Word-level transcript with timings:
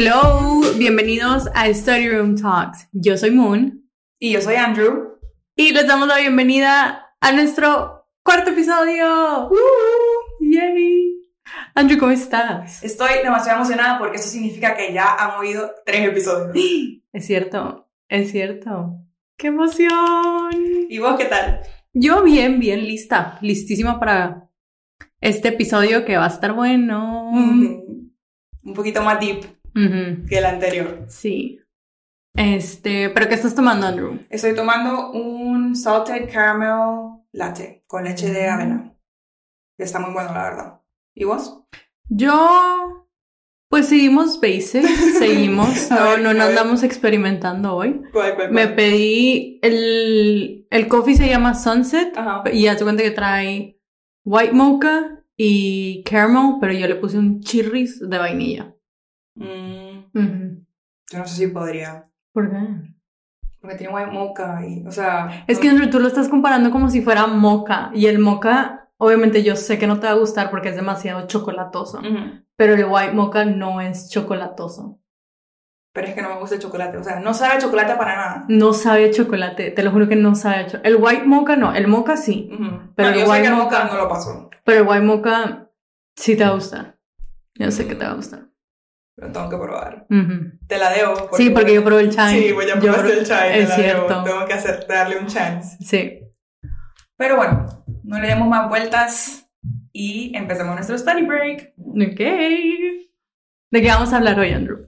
Hello, 0.00 0.60
bienvenidos 0.76 1.48
a 1.56 1.66
Study 1.74 2.08
Room 2.08 2.36
Talks. 2.36 2.86
Yo 2.92 3.16
soy 3.18 3.32
Moon 3.32 3.84
Y 4.20 4.30
yo 4.30 4.40
soy 4.40 4.54
Andrew. 4.54 5.18
y 5.56 5.72
les 5.72 5.88
damos 5.88 6.06
la 6.06 6.18
bienvenida 6.18 7.16
a 7.20 7.32
nuestro 7.32 8.06
cuarto 8.22 8.52
episodio. 8.52 9.48
¡Woo! 9.48 9.56
¡Yay! 10.38 11.16
Andrew, 11.74 11.98
¿cómo 11.98 12.12
estás? 12.12 12.80
Estoy 12.84 13.24
demasiado 13.24 13.58
emocionada 13.58 13.98
porque 13.98 14.18
eso 14.18 14.28
significa 14.28 14.76
que 14.76 14.92
ya 14.92 15.16
han 15.16 15.40
oído 15.40 15.68
tres 15.84 16.06
episodios. 16.06 16.54
Es 17.12 17.26
cierto, 17.26 17.88
es 18.08 18.30
cierto. 18.30 19.00
¡Qué 19.36 19.48
emoción! 19.48 20.52
¿Y 20.88 21.00
vos 21.00 21.16
qué 21.18 21.24
tal? 21.24 21.58
Yo 21.92 22.22
bien, 22.22 22.60
bien 22.60 22.84
lista, 22.84 23.36
listísima 23.42 23.98
para 23.98 24.48
este 25.20 25.48
episodio 25.48 26.04
que 26.04 26.16
va 26.16 26.26
a 26.26 26.28
estar 26.28 26.52
bueno. 26.52 27.32
Mm, 27.32 27.80
Un 28.62 28.74
poquito 28.74 29.02
más 29.02 29.18
deep 29.18 29.57
Que 30.28 30.38
el 30.38 30.44
anterior. 30.44 31.04
Sí. 31.08 31.60
Este, 32.34 33.10
¿pero 33.10 33.28
qué 33.28 33.34
estás 33.34 33.54
tomando, 33.54 33.86
Andrew? 33.86 34.20
Estoy 34.30 34.54
tomando 34.54 35.10
un 35.10 35.74
salted 35.74 36.30
caramel 36.32 37.20
latte 37.32 37.82
con 37.86 38.04
leche 38.04 38.30
de 38.30 38.48
avena. 38.48 38.94
Está 39.76 39.98
muy 39.98 40.12
bueno, 40.12 40.32
la 40.32 40.42
verdad. 40.44 40.80
¿Y 41.14 41.24
vos? 41.24 41.64
Yo, 42.08 43.08
pues 43.68 43.86
seguimos 43.86 44.40
basic, 44.40 44.84
seguimos, 45.18 45.90
no, 45.90 46.04
ver, 46.04 46.20
no, 46.20 46.32
no 46.32 46.44
andamos 46.44 46.82
experimentando 46.82 47.74
hoy. 47.74 48.02
¿Cuál, 48.12 48.34
cuál, 48.36 48.52
Me 48.52 48.68
pedí 48.68 49.58
el, 49.62 50.66
el 50.70 50.88
coffee 50.88 51.16
se 51.16 51.28
llama 51.28 51.54
Sunset 51.54 52.16
Ajá. 52.16 52.44
y 52.52 52.62
ya 52.62 52.76
te 52.76 52.84
cuenta 52.84 53.02
que 53.02 53.10
trae 53.10 53.80
white 54.24 54.52
mocha 54.52 55.24
y 55.36 56.02
caramel, 56.04 56.56
pero 56.60 56.72
yo 56.72 56.86
le 56.86 56.96
puse 56.96 57.18
un 57.18 57.40
chirris 57.40 58.00
de 58.00 58.18
vainilla. 58.18 58.74
Mm, 59.38 60.64
yo 61.10 61.18
no 61.18 61.26
sé 61.26 61.34
si 61.36 61.46
podría. 61.48 62.08
¿Por 62.32 62.50
qué? 62.50 62.56
Porque 63.60 63.76
tiene 63.76 63.92
white 63.94 64.10
mocha 64.10 64.64
y, 64.66 64.86
o 64.86 64.92
sea... 64.92 65.44
Es 65.46 65.58
que 65.58 65.68
Andrew, 65.68 65.90
tú 65.90 65.98
lo 65.98 66.06
estás 66.08 66.28
comparando 66.28 66.70
como 66.70 66.90
si 66.90 67.02
fuera 67.02 67.26
mocha 67.26 67.90
y 67.92 68.06
el 68.06 68.18
mocha, 68.18 68.88
obviamente 68.98 69.42
yo 69.42 69.56
sé 69.56 69.78
que 69.78 69.86
no 69.86 69.98
te 69.98 70.06
va 70.06 70.12
a 70.12 70.16
gustar 70.16 70.50
porque 70.50 70.68
es 70.68 70.76
demasiado 70.76 71.26
chocolatoso, 71.26 72.00
pero 72.56 72.74
el 72.74 72.84
white 72.84 73.12
mocha 73.12 73.44
no 73.44 73.80
es 73.80 74.10
chocolatoso. 74.10 75.00
Pero 75.92 76.06
es 76.08 76.14
que 76.14 76.22
no 76.22 76.28
me 76.28 76.38
gusta 76.40 76.54
el 76.54 76.60
chocolate. 76.60 76.98
O 76.98 77.02
sea, 77.02 77.18
no 77.18 77.34
sabe 77.34 77.54
a 77.54 77.58
chocolate 77.58 77.96
para 77.96 78.14
nada. 78.14 78.44
No 78.48 78.72
sabe 78.72 79.06
a 79.06 79.10
chocolate, 79.10 79.70
te 79.72 79.82
lo 79.82 79.90
juro 79.90 80.06
que 80.08 80.14
no 80.14 80.36
sabe 80.36 80.56
a 80.56 80.66
chocolate. 80.66 80.88
El 80.88 80.96
white 80.96 81.24
mocha 81.24 81.56
no, 81.56 81.74
el 81.74 81.88
mocha 81.88 82.16
sí. 82.16 82.48
Pero 82.94 83.08
No, 83.08 83.14
el 83.14 83.20
yo 83.20 83.26
sé 83.26 83.30
white 83.32 83.42
que 83.42 83.48
el 83.48 83.54
mocha- 83.54 83.84
no 83.86 83.96
lo 83.96 84.08
paso. 84.08 84.50
pero 84.64 84.82
el 84.82 84.86
white 84.88 85.04
mocha 85.04 85.68
sí 86.14 86.36
te 86.36 86.44
va 86.44 86.50
a 86.50 86.54
gustar. 86.54 86.98
Yo 87.56 87.70
sé 87.72 87.88
que 87.88 87.96
te 87.96 88.04
va 88.04 88.12
a 88.12 88.14
gustar. 88.14 88.47
Lo 89.20 89.32
tengo 89.32 89.50
que 89.50 89.56
probar. 89.56 90.06
Te 90.68 90.78
la 90.78 90.90
debo. 90.92 91.28
Sí, 91.36 91.50
porque 91.50 91.74
yo 91.74 91.82
probé 91.84 92.02
el 92.02 92.10
chai. 92.10 92.40
Sí, 92.40 92.52
pues 92.54 92.68
ya 92.68 92.74
Yo 92.76 92.80
probaste 92.82 93.08
pro- 93.08 93.18
el 93.18 93.26
chai. 93.26 93.52
te 93.52 93.58
Es 93.62 93.68
la 93.68 93.76
debo. 93.76 94.06
cierto. 94.06 94.22
Tengo 94.24 94.46
que 94.46 94.52
hacer, 94.54 94.86
darle 94.86 95.18
un 95.18 95.26
chance. 95.26 95.76
Sí. 95.84 96.20
Pero 97.16 97.36
bueno, 97.36 97.66
no 98.04 98.20
le 98.20 98.28
demos 98.28 98.46
más 98.48 98.68
vueltas 98.68 99.50
y 99.92 100.30
empecemos 100.36 100.74
nuestro 100.76 100.96
study 100.96 101.22
break. 101.24 101.74
Ok. 101.78 102.18
¿De 103.70 103.82
qué 103.82 103.88
vamos 103.88 104.12
a 104.12 104.18
hablar 104.18 104.38
hoy, 104.38 104.52
Andrew? 104.52 104.86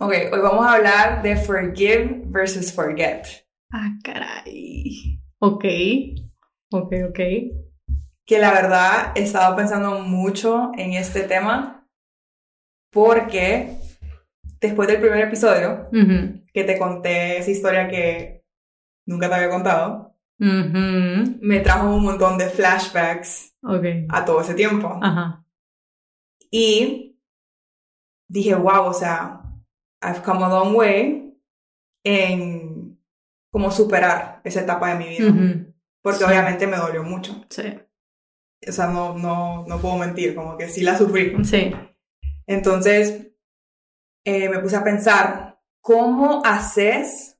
Ok, 0.00 0.12
hoy 0.32 0.40
vamos 0.40 0.66
a 0.66 0.72
hablar 0.74 1.22
de 1.22 1.36
forgive 1.36 2.22
versus 2.26 2.72
forget. 2.72 3.26
Ah, 3.72 3.90
caray. 4.02 5.20
Ok. 5.38 5.64
Ok, 6.72 6.92
ok. 7.10 7.20
Que 8.26 8.38
la 8.38 8.52
verdad 8.52 9.12
he 9.14 9.22
estado 9.22 9.54
pensando 9.54 10.00
mucho 10.00 10.72
en 10.76 10.94
este 10.94 11.20
tema 11.22 11.83
porque 12.94 13.76
después 14.60 14.88
del 14.88 15.00
primer 15.00 15.18
episodio 15.26 15.88
Ujú. 15.92 16.42
que 16.54 16.64
te 16.64 16.78
conté 16.78 17.38
esa 17.38 17.50
historia 17.50 17.88
que 17.88 18.44
nunca 19.06 19.28
te 19.28 19.34
había 19.34 19.50
contado, 19.50 20.16
Ujú. 20.40 21.36
me 21.42 21.60
trajo 21.60 21.94
un 21.94 22.04
montón 22.04 22.38
de 22.38 22.46
flashbacks 22.48 23.54
Ok. 23.62 23.84
a 24.08 24.24
todo 24.24 24.40
ese 24.40 24.54
tiempo. 24.54 24.98
Ajá. 25.02 25.44
Y 26.50 27.18
dije, 28.28 28.54
wow, 28.54 28.86
o 28.86 28.94
sea, 28.94 29.40
I've 30.02 30.22
come 30.22 30.44
a 30.44 30.48
long 30.48 30.74
way 30.76 31.36
en 32.04 32.98
como 33.50 33.70
superar 33.70 34.40
esa 34.44 34.60
etapa 34.62 34.90
de 34.94 34.98
mi 35.04 35.08
vida. 35.10 35.30
Ujú. 35.30 35.74
Porque 36.02 36.18
Sí. 36.18 36.24
obviamente 36.24 36.66
me 36.66 36.76
dolió 36.76 37.02
mucho. 37.02 37.44
Sí. 37.50 37.62
O 38.68 38.72
sea, 38.72 38.86
no, 38.88 39.16
no, 39.18 39.64
no 39.66 39.78
puedo 39.80 39.96
mentir, 39.96 40.34
como 40.34 40.56
que 40.56 40.68
sí 40.68 40.82
la 40.82 40.96
sufrí. 40.96 41.34
Sí. 41.44 41.72
Entonces, 42.46 43.28
eh, 44.24 44.48
me 44.48 44.58
puse 44.58 44.76
a 44.76 44.84
pensar, 44.84 45.60
¿cómo 45.80 46.42
haces 46.44 47.38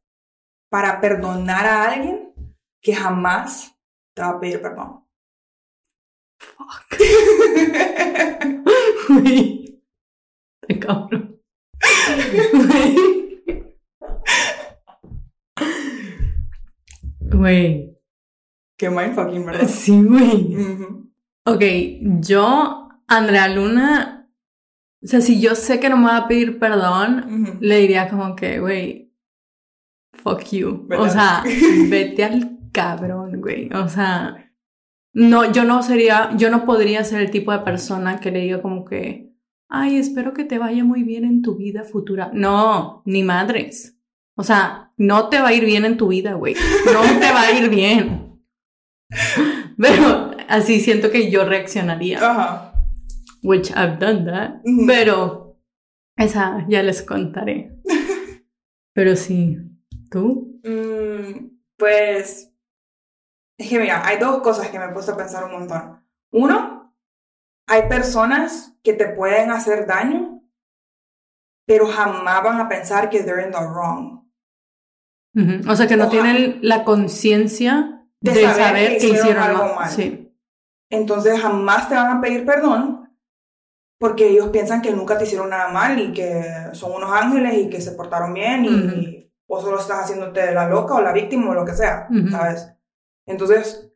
para 0.70 1.00
perdonar 1.00 1.66
a 1.66 1.90
alguien 1.90 2.34
que 2.80 2.94
jamás 2.94 3.74
te 4.14 4.22
va 4.22 4.30
a 4.30 4.40
pedir 4.40 4.60
perdón? 4.60 5.04
Uy. 9.08 9.82
Qué 10.68 10.78
cabrón. 10.78 11.40
Güey. 17.20 17.98
Qué 18.78 18.90
mindfucking, 18.90 19.44
¿verdad? 19.44 19.68
Sí, 19.68 20.02
güey. 20.02 20.56
Ujú. 20.56 21.12
Ok, 21.46 21.62
yo, 22.20 22.88
Andrea 23.06 23.48
Luna, 23.48 24.23
o 25.04 25.06
sea, 25.06 25.20
si 25.20 25.38
yo 25.38 25.54
sé 25.54 25.80
que 25.80 25.90
no 25.90 25.98
me 25.98 26.06
va 26.06 26.16
a 26.16 26.28
pedir 26.28 26.58
perdón, 26.58 27.58
le 27.60 27.78
diría 27.78 28.08
como 28.08 28.34
que, 28.34 28.58
güey, 28.58 29.12
fuck 30.14 30.42
you. 30.50 30.88
O 30.98 31.10
sea, 31.10 31.44
vete 31.90 32.24
al 32.24 32.58
cabrón, 32.72 33.42
güey. 33.42 33.70
O 33.74 33.86
sea, 33.86 34.50
no, 35.12 35.52
yo 35.52 35.64
no 35.64 35.82
sería, 35.82 36.30
yo 36.38 36.48
no 36.48 36.64
podría 36.64 37.04
ser 37.04 37.20
el 37.20 37.30
tipo 37.30 37.52
de 37.52 37.58
persona 37.58 38.18
que 38.18 38.30
le 38.30 38.40
diga 38.40 38.62
como 38.62 38.86
que, 38.86 39.30
ay, 39.68 39.98
espero 39.98 40.32
que 40.32 40.44
te 40.44 40.56
vaya 40.56 40.84
muy 40.84 41.02
bien 41.02 41.24
en 41.24 41.42
tu 41.42 41.56
vida 41.56 41.84
futura. 41.84 42.30
No, 42.32 43.02
ni 43.04 43.22
madres. 43.22 43.98
O 44.36 44.42
sea, 44.42 44.92
no 44.96 45.28
te 45.28 45.38
va 45.38 45.48
a 45.48 45.52
ir 45.52 45.66
bien 45.66 45.84
en 45.84 45.98
tu 45.98 46.08
vida, 46.08 46.32
güey. 46.32 46.54
No 46.86 47.02
te 47.20 47.30
va 47.30 47.42
a 47.42 47.52
ir 47.52 47.68
bien. 47.68 48.40
Pero 49.76 50.30
así 50.48 50.80
siento 50.80 51.10
que 51.10 51.30
yo 51.30 51.44
reaccionaría. 51.44 52.18
Ajá. 52.18 52.73
Which 53.44 53.70
I've 53.70 53.98
done 53.98 54.24
that. 54.24 54.62
Pero 54.86 55.58
esa 56.16 56.64
ya 56.68 56.82
les 56.82 57.02
contaré. 57.02 57.78
Pero 58.94 59.14
sí, 59.16 59.58
¿tú? 60.10 60.60
Mm, 60.64 61.50
pues 61.76 62.50
es 63.58 63.68
que 63.68 63.78
mira, 63.78 64.04
hay 64.06 64.18
dos 64.18 64.40
cosas 64.40 64.68
que 64.70 64.78
me 64.78 64.86
he 64.86 64.92
puesto 64.92 65.12
a 65.12 65.16
pensar 65.16 65.44
un 65.44 65.52
montón. 65.52 66.02
Uno, 66.32 66.94
hay 67.68 67.82
personas 67.88 68.76
que 68.82 68.94
te 68.94 69.08
pueden 69.08 69.50
hacer 69.50 69.86
daño, 69.86 70.42
pero 71.66 71.86
jamás 71.86 72.42
van 72.42 72.60
a 72.60 72.68
pensar 72.68 73.10
que 73.10 73.22
they're 73.22 73.44
in 73.44 73.52
the 73.52 73.58
wrong. 73.58 74.24
O 75.68 75.74
sea, 75.76 75.86
que 75.88 75.96
no 75.96 76.06
Ojalá. 76.06 76.22
tienen 76.22 76.58
la 76.62 76.84
conciencia 76.84 78.06
de, 78.20 78.32
De 78.32 78.42
saber, 78.42 78.56
saber 78.56 78.88
que 78.92 78.98
que 78.98 79.06
hicieron 79.08 79.26
hicieron 79.26 79.42
algo 79.42 79.64
mal. 79.64 79.74
mal. 79.76 79.90
Sí. 79.90 80.32
Entonces 80.90 81.40
jamás 81.40 81.88
te 81.88 81.94
van 81.94 82.16
a 82.16 82.20
pedir 82.20 82.44
perdón 82.46 83.03
porque 84.04 84.28
ellos 84.28 84.48
piensan 84.50 84.82
que 84.82 84.92
nunca 84.92 85.16
te 85.16 85.24
hicieron 85.24 85.48
nada 85.48 85.68
mal 85.68 85.98
y 85.98 86.12
que 86.12 86.44
son 86.72 86.92
unos 86.92 87.10
ángeles 87.10 87.54
y 87.54 87.70
que 87.70 87.80
se 87.80 87.92
portaron 87.92 88.34
bien 88.34 88.66
y, 88.66 88.68
Ujú. 88.68 89.30
o 89.46 89.60
solo 89.62 89.78
estás 89.78 90.02
haciéndote 90.04 90.52
la 90.52 90.68
loca 90.68 90.92
o 90.96 91.00
la 91.00 91.10
víctima 91.10 91.52
o 91.52 91.54
lo 91.54 91.64
que 91.64 91.72
sea, 91.72 92.06
Ujú. 92.10 92.28
¿sabes? 92.28 92.70
Entonces 93.26 93.90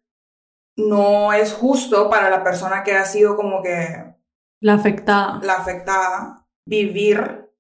no 0.79 1.35
es 1.35 1.53
justo 1.53 2.09
para 2.09 2.31
la 2.31 2.43
persona 2.43 2.83
que 2.85 2.97
ha 2.97 3.05
sido 3.05 3.37
como 3.37 3.61
que 3.63 4.15
La 4.63 4.73
afectada. 4.75 5.41
la 5.43 5.57
afectada 5.57 6.47
vivir 6.67 7.51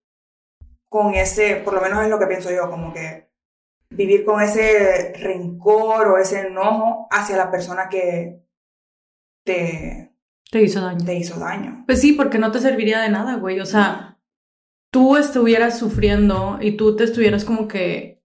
con 0.88 1.12
ese, 1.14 1.56
por 1.56 1.74
lo 1.74 1.82
menos 1.82 2.02
es 2.02 2.08
lo 2.08 2.18
que 2.18 2.28
pienso 2.28 2.50
yo, 2.50 2.70
como 2.70 2.94
que 2.94 3.28
vivir 3.90 4.24
con 4.24 4.40
ese 4.40 5.12
rencor 5.20 6.08
o 6.08 6.16
ese 6.16 6.46
enojo 6.46 7.08
hacia 7.10 7.36
la 7.36 7.50
persona 7.50 7.90
que 7.90 8.42
te, 9.44 10.07
Te 10.50 10.62
hizo 10.62 10.80
daño. 10.80 11.04
te 11.04 11.14
hizo 11.14 11.38
daño. 11.38 11.84
Pues 11.86 12.00
sí, 12.00 12.12
porque 12.12 12.38
no 12.38 12.50
te 12.50 12.60
serviría 12.60 13.00
de 13.00 13.10
nada, 13.10 13.36
güey. 13.36 13.60
O 13.60 13.66
sea, 13.66 14.18
tú 14.90 15.16
estuvieras 15.16 15.78
sufriendo 15.78 16.58
y 16.60 16.72
tú 16.72 16.96
te 16.96 17.04
estuvieras 17.04 17.44
como 17.44 17.68
que 17.68 18.22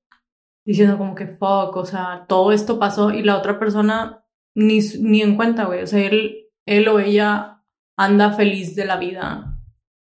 diciendo 0.66 0.98
como 0.98 1.16
que 1.16 1.28
fuck, 1.28 1.76
o 1.76 1.86
sea, 1.86 2.26
todo 2.28 2.54
esto 2.54 2.80
pasó 2.80 3.12
y 3.12 3.22
la 3.22 3.38
otra 3.38 3.60
persona 3.60 4.24
ni, 4.56 4.80
ni 5.02 5.22
en 5.22 5.36
cuenta, 5.36 5.66
güey. 5.66 5.84
O 5.84 5.88
sea, 5.88 6.00
él, 6.00 6.48
él 6.66 6.88
o 6.88 7.00
ella 7.00 7.62
anda 7.98 8.32
feliz 8.32 8.76
de 8.76 8.86
la 8.86 8.98
vida 8.98 9.60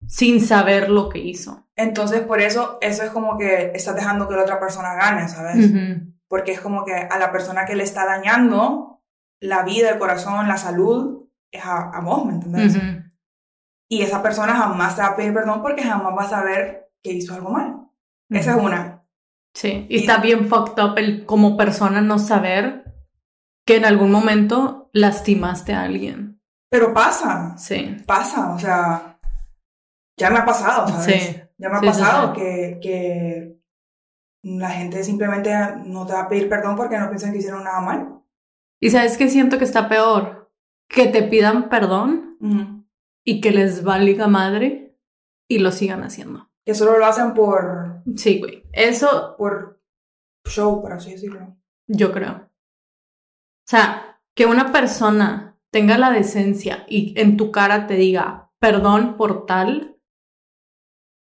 sin 0.06 0.40
saber 0.40 0.90
lo 0.90 1.08
que 1.08 1.18
hizo. 1.18 1.66
Entonces, 1.76 2.20
por 2.20 2.40
eso, 2.40 2.78
eso 2.80 3.02
es 3.02 3.10
como 3.10 3.36
que 3.36 3.72
estás 3.74 3.96
dejando 3.96 4.28
que 4.28 4.36
la 4.36 4.42
otra 4.42 4.60
persona 4.60 4.94
gane, 4.94 5.28
¿sabes? 5.28 5.70
Ujú. 5.70 6.14
Porque 6.28 6.52
es 6.52 6.60
como 6.60 6.84
que 6.84 6.94
a 6.94 7.18
la 7.18 7.32
persona 7.32 7.64
que 7.64 7.74
le 7.74 7.82
está 7.82 8.06
dañando 8.06 9.02
la 9.40 9.64
vida, 9.64 9.90
el 9.90 9.98
corazón, 9.98 10.46
la 10.46 10.56
salud, 10.56 11.23
es 11.54 11.64
a, 11.64 11.90
a 11.90 12.00
vos, 12.00 12.26
¿me 12.26 12.34
entendés? 12.34 12.76
Ujú. 12.76 13.04
Y 13.88 14.02
esa 14.02 14.22
persona 14.22 14.54
jamás 14.54 14.96
te 14.96 15.02
va 15.02 15.08
a 15.08 15.16
pedir 15.16 15.32
perdón 15.32 15.62
porque 15.62 15.82
jamás 15.82 16.16
va 16.16 16.24
a 16.24 16.28
saber 16.28 16.90
que 17.02 17.12
hizo 17.12 17.34
algo 17.34 17.50
mal. 17.50 17.88
Esa 18.30 18.56
es 18.56 18.62
una. 18.62 19.04
Sí, 19.54 19.86
y, 19.88 19.98
está 19.98 20.18
bien 20.18 20.48
fucked 20.48 20.82
up 20.82 20.98
el 20.98 21.26
como 21.26 21.56
persona 21.56 22.00
no 22.00 22.18
saber 22.18 22.92
que 23.64 23.76
en 23.76 23.84
algún 23.84 24.10
momento 24.10 24.90
lastimaste 24.92 25.72
a 25.72 25.82
alguien. 25.82 26.40
Pero 26.70 26.92
pasa. 26.92 27.56
Sí. 27.56 27.96
Pasa, 28.04 28.52
o 28.52 28.58
sea, 28.58 29.18
ya 30.18 30.30
me 30.30 30.38
ha 30.38 30.44
pasado, 30.44 30.88
¿sabes? 30.88 31.22
Sí. 31.22 31.40
Ya 31.56 31.68
me 31.68 31.76
ha 31.76 31.80
pasado 31.80 32.32
Que, 32.32 32.80
que 32.82 33.60
la 34.42 34.70
gente 34.70 35.04
simplemente 35.04 35.54
no 35.84 36.04
te 36.04 36.14
va 36.14 36.22
a 36.22 36.28
pedir 36.28 36.48
perdón 36.48 36.74
porque 36.74 36.98
no 36.98 37.08
piensan 37.08 37.32
que 37.32 37.38
hicieron 37.38 37.62
nada 37.62 37.80
mal. 37.80 38.20
Y 38.80 38.90
sabes 38.90 39.16
que 39.16 39.30
siento 39.30 39.58
que 39.58 39.64
está 39.64 39.88
peor, 39.88 40.43
que 40.94 41.06
te 41.08 41.22
pidan 41.22 41.68
perdón 41.68 42.38
y 43.24 43.40
que 43.40 43.50
les 43.50 43.82
valga 43.82 44.28
madre 44.28 44.96
y 45.48 45.58
lo 45.58 45.70
sigan 45.72 46.02
haciendo. 46.02 46.50
Que 46.64 46.74
solo 46.74 46.98
lo 46.98 47.06
hacen 47.06 47.34
por... 47.34 48.02
Sí, 48.16 48.38
güey. 48.38 48.64
Eso... 48.72 49.34
Por 49.36 49.82
show, 50.46 50.80
por 50.80 50.92
así 50.92 51.12
decirlo. 51.12 51.56
Yo 51.86 52.12
creo. 52.12 52.32
O 52.32 53.66
sea, 53.66 54.20
que 54.34 54.46
una 54.46 54.72
persona 54.72 55.58
tenga 55.70 55.98
la 55.98 56.10
decencia 56.10 56.84
y 56.88 57.18
en 57.20 57.36
tu 57.36 57.50
cara 57.50 57.86
te 57.86 57.94
diga 57.94 58.52
perdón 58.58 59.16
por 59.16 59.46
tal 59.46 59.98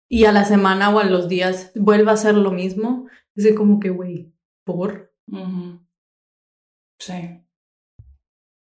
y 0.10 0.26
a 0.26 0.32
la 0.32 0.44
semana 0.44 0.90
o 0.90 1.00
a 1.00 1.06
los 1.06 1.30
días 1.30 1.72
vuelva 1.76 2.12
a 2.12 2.16
hacer 2.16 2.36
lo 2.36 2.52
mismo, 2.52 3.08
es 3.36 3.56
como 3.56 3.80
que, 3.80 3.90
güey, 3.90 4.34
¿por? 4.66 5.14
Sí. 7.00 7.41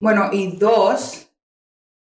Bueno, 0.01 0.31
y 0.33 0.57
dos, 0.57 1.31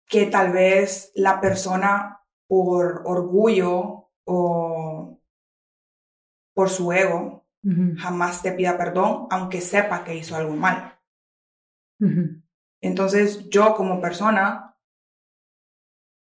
que 0.07 0.27
tal 0.27 0.51
vez 0.51 1.11
la 1.15 1.41
persona 1.41 2.23
por 2.47 3.03
orgullo 3.05 4.11
o 4.25 5.19
por 6.53 6.69
su 6.69 6.91
ego 6.91 7.47
jamás 7.97 8.41
te 8.41 8.53
pida 8.53 8.77
perdón, 8.77 9.27
aunque 9.29 9.59
sepa 9.59 10.03
que 10.03 10.15
hizo 10.15 10.35
algo 10.35 10.55
mal. 10.55 10.97
Entonces 12.81 13.49
yo 13.49 13.75
como 13.75 13.99
persona, 13.99 14.77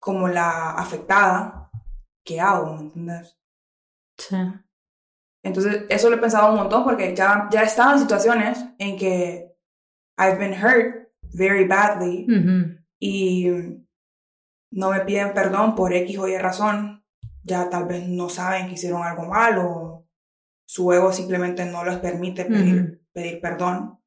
como 0.00 0.28
la 0.28 0.72
afectada, 0.72 1.70
¿qué 2.25 2.40
hago? 2.40 2.75
¿Me 2.75 2.81
entiendes? 2.81 3.38
Sí. 4.19 4.37
Entonces 5.44 5.87
eso 5.88 6.10
lo 6.10 6.16
he 6.16 6.20
pensado 6.20 6.50
un 6.50 6.56
montón 6.58 6.84
porque 6.84 7.14
ya, 7.14 7.48
ya 7.50 7.62
he 7.62 7.66
estado 7.66 7.93
en 7.93 8.00
situaciones 8.00 8.64
en 8.78 8.96
que 8.96 9.56
I've 10.19 10.38
been 10.38 10.55
hurt 10.55 11.01
very 11.32 11.67
badly 11.67 12.26
y 12.99 13.49
no 14.70 14.90
me 14.90 15.00
piden 15.00 15.34
perdón 15.34 15.75
por 15.75 15.93
X 15.93 16.19
o 16.19 16.29
Y 16.29 16.38
razón. 16.38 17.05
Ya 17.44 17.69
tal 17.69 17.87
vez 17.87 18.06
no 18.06 18.29
saben 18.29 18.69
que 18.69 18.75
hicieron 18.75 19.02
algo 19.02 19.26
mal 19.26 19.58
o 19.58 20.06
su 20.64 20.93
ego 20.93 21.12
simplemente 21.12 21.64
no 21.67 21.84
les 21.84 21.96
permite 21.96 22.44
pedir, 22.44 23.02
pedir 23.12 23.40
perdón. 23.40 23.99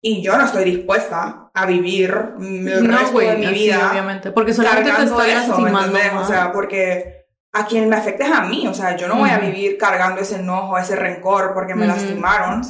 Y 0.00 0.22
yo 0.22 0.36
no 0.36 0.44
estoy 0.44 0.64
dispuesta 0.64 1.50
a 1.52 1.66
vivir 1.66 2.14
el 2.38 2.86
resto 2.86 3.18
de 3.18 3.36
mi 3.36 3.46
vida. 3.46 3.90
obviamente. 3.90 4.30
Porque 4.32 4.52
solamente 4.52 4.92
te 4.92 5.04
estoy 5.04 5.32
lastimando. 5.32 6.20
O 6.20 6.24
sea, 6.24 6.52
porque 6.52 7.26
a 7.52 7.66
quien 7.66 7.88
me 7.88 7.96
afecta 7.96 8.26
es 8.26 8.32
a 8.32 8.42
mí. 8.42 8.66
O 8.66 8.74
sea, 8.74 8.96
yo 8.96 9.08
no 9.08 9.16
voy 9.16 9.30
a 9.30 9.38
vivir 9.38 9.78
cargando 9.78 10.20
ese 10.20 10.36
enojo, 10.36 10.78
ese 10.78 10.94
rencor 10.94 11.54
porque 11.54 11.74
me 11.74 11.86
lastimaron. 11.86 12.62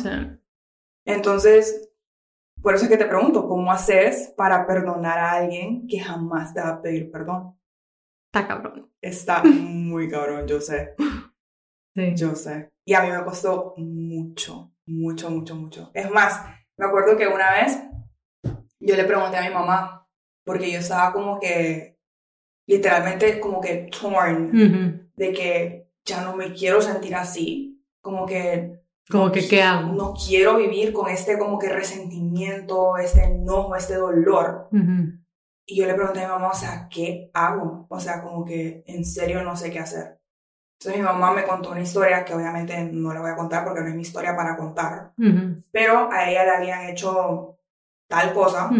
Entonces, 1.04 1.90
por 2.64 2.74
eso 2.74 2.84
es 2.84 2.90
que 2.90 2.96
te 2.96 3.04
pregunto, 3.04 3.46
¿cómo 3.46 3.70
haces 3.70 4.32
para 4.38 4.66
perdonar 4.66 5.18
a 5.18 5.32
alguien 5.32 5.86
que 5.86 6.00
jamás 6.00 6.54
te 6.54 6.62
va 6.62 6.70
a 6.70 6.80
pedir 6.80 7.10
perdón? 7.10 7.60
Está 8.32 8.48
cabrón. 8.48 8.90
Está 9.02 9.42
muy 9.44 10.08
cabrón, 10.08 10.46
yo 10.46 10.62
sé. 10.62 10.94
Sí. 11.94 12.14
Yo 12.16 12.34
sé. 12.34 12.70
Y 12.86 12.94
a 12.94 13.02
mí 13.02 13.10
me 13.10 13.22
costó 13.22 13.74
mucho, 13.76 14.72
mucho, 14.86 15.30
mucho, 15.30 15.54
mucho. 15.54 15.90
Es 15.92 16.10
más, 16.10 16.40
me 16.78 16.86
acuerdo 16.86 17.18
que 17.18 17.28
una 17.28 17.52
vez 17.52 17.82
yo 18.80 18.96
le 18.96 19.04
pregunté 19.04 19.36
a 19.36 19.46
mi 19.46 19.52
mamá, 19.52 20.08
porque 20.42 20.72
yo 20.72 20.78
estaba 20.78 21.12
como 21.12 21.38
que, 21.38 21.98
literalmente 22.66 23.40
como 23.40 23.60
que 23.60 23.90
torn, 23.92 25.10
de 25.14 25.32
que 25.34 25.90
ya 26.02 26.24
no 26.24 26.34
me 26.34 26.54
quiero 26.54 26.80
sentir 26.80 27.14
así, 27.14 27.84
como 28.00 28.24
que... 28.24 28.82
Como 29.10 29.30
que, 29.30 29.46
¿qué 29.46 29.62
hago? 29.62 29.92
No 29.92 30.14
quiero 30.14 30.56
vivir 30.56 30.92
con 30.92 31.10
este 31.10 31.38
como 31.38 31.58
que 31.58 31.68
resentimiento, 31.68 32.96
este 32.96 33.24
enojo, 33.24 33.76
este 33.76 33.96
dolor. 33.96 34.68
Y 35.66 35.76
yo 35.76 35.86
le 35.86 35.94
pregunté 35.94 36.20
a 36.20 36.26
mi 36.26 36.32
mamá, 36.32 36.48
o 36.48 36.54
sea, 36.54 36.88
¿qué 36.90 37.30
hago? 37.34 37.86
O 37.88 38.00
sea, 38.00 38.22
como 38.22 38.44
que 38.44 38.84
en 38.86 39.04
serio 39.04 39.42
no 39.42 39.56
sé 39.56 39.70
qué 39.70 39.78
hacer. 39.78 40.20
Entonces 40.78 41.00
mi 41.00 41.06
mamá 41.06 41.32
me 41.32 41.44
contó 41.44 41.70
una 41.70 41.80
historia 41.80 42.24
que 42.24 42.34
obviamente 42.34 42.82
no 42.92 43.14
la 43.14 43.20
voy 43.20 43.30
a 43.30 43.36
contar 43.36 43.64
porque 43.64 43.80
no 43.80 43.88
es 43.88 43.94
mi 43.94 44.02
historia 44.02 44.36
para 44.36 44.56
contar, 44.56 45.14
pero 45.70 46.10
a 46.12 46.28
ella 46.28 46.44
le 46.44 46.50
habían 46.50 46.90
hecho 46.90 47.58
tal 48.08 48.34
cosa 48.34 48.70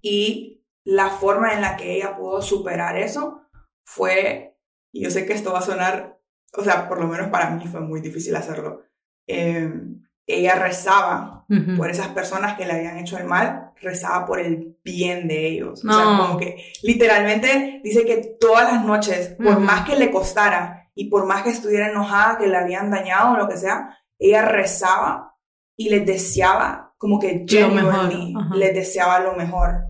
y 0.00 0.64
la 0.84 1.10
forma 1.10 1.54
en 1.54 1.62
la 1.62 1.76
que 1.76 1.96
ella 1.96 2.16
pudo 2.16 2.42
superar 2.42 2.96
eso 2.96 3.48
fue, 3.84 4.56
y 4.92 5.02
yo 5.02 5.10
sé 5.10 5.26
que 5.26 5.32
esto 5.32 5.52
va 5.52 5.60
a 5.60 5.62
sonar, 5.62 6.20
o 6.54 6.64
sea, 6.64 6.88
por 6.88 7.00
lo 7.00 7.08
menos 7.08 7.28
para 7.28 7.50
mí 7.50 7.66
fue 7.66 7.80
muy 7.80 8.00
difícil 8.00 8.36
hacerlo, 8.36 8.82
em, 9.26 10.02
ella 10.26 10.54
rezaba 10.54 11.44
por 11.76 11.90
esas 11.90 12.08
personas 12.08 12.56
que 12.56 12.64
le 12.64 12.72
habían 12.72 12.96
hecho 12.98 13.18
el 13.18 13.24
mal, 13.24 13.72
rezaba 13.80 14.24
por 14.24 14.40
el 14.40 14.78
bien 14.82 15.28
de 15.28 15.48
ellos. 15.48 15.84
O 15.84 15.92
sea, 15.92 16.04
como 16.04 16.38
que 16.38 16.72
literalmente 16.82 17.80
dice 17.84 18.06
que 18.06 18.36
todas 18.40 18.72
las 18.72 18.84
noches, 18.84 19.34
por 19.42 19.58
más 19.58 19.84
que 19.84 19.96
le 19.96 20.10
costara 20.10 20.88
y 20.94 21.10
por 21.10 21.26
más 21.26 21.42
que 21.42 21.50
estuviera 21.50 21.90
enojada, 21.90 22.38
que 22.38 22.46
le 22.46 22.56
habían 22.56 22.90
dañado 22.90 23.34
o 23.34 23.36
lo 23.36 23.48
que 23.48 23.56
sea, 23.56 23.98
ella 24.18 24.42
rezaba 24.42 25.36
y 25.76 25.90
les 25.90 26.06
deseaba 26.06 26.94
como 26.96 27.18
que 27.18 27.44
genuinely 27.48 28.32
les 28.54 28.74
deseaba 28.74 29.18
lo 29.18 29.34
mejor. 29.34 29.86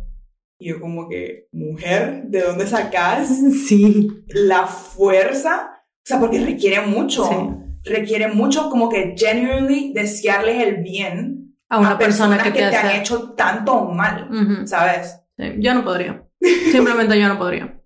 Y 0.58 0.70
yo 0.70 0.80
como 0.80 1.08
que, 1.08 1.48
mujer, 1.52 2.22
¿de 2.24 2.40
dónde 2.40 2.66
sacas 2.66 3.28
sí. 3.68 4.24
la 4.28 4.66
fuerza? 4.66 5.71
O 6.02 6.04
sea, 6.04 6.18
porque 6.18 6.44
requiere 6.44 6.80
mucho. 6.80 7.58
Requiere 7.84 8.28
mucho 8.28 8.68
como 8.70 8.88
que 8.88 9.14
genuinely 9.16 9.92
desearles 9.92 10.62
el 10.62 10.82
bien 10.82 11.56
a 11.68 11.78
una 11.78 11.96
persona 11.96 12.42
que, 12.42 12.50
te, 12.50 12.64
han 12.64 12.90
hecho 12.90 13.30
tanto 13.30 13.86
mal, 13.86 14.28
¿sabes? 14.66 15.20
yo 15.58 15.74
no 15.74 15.84
podría. 15.84 16.24
Simplemente 16.70 17.18
yo 17.18 17.28
no 17.28 17.38
podría. 17.38 17.80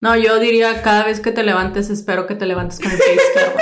No, 0.00 0.16
yo 0.16 0.38
diría 0.38 0.82
cada 0.82 1.04
vez 1.04 1.20
que 1.20 1.32
te 1.32 1.42
levantes, 1.42 1.90
espero 1.90 2.26
que 2.26 2.34
te 2.34 2.46
levantes 2.46 2.78
con 2.78 2.90
el 2.90 2.98
pie 2.98 3.14
izquierdo. 3.14 3.58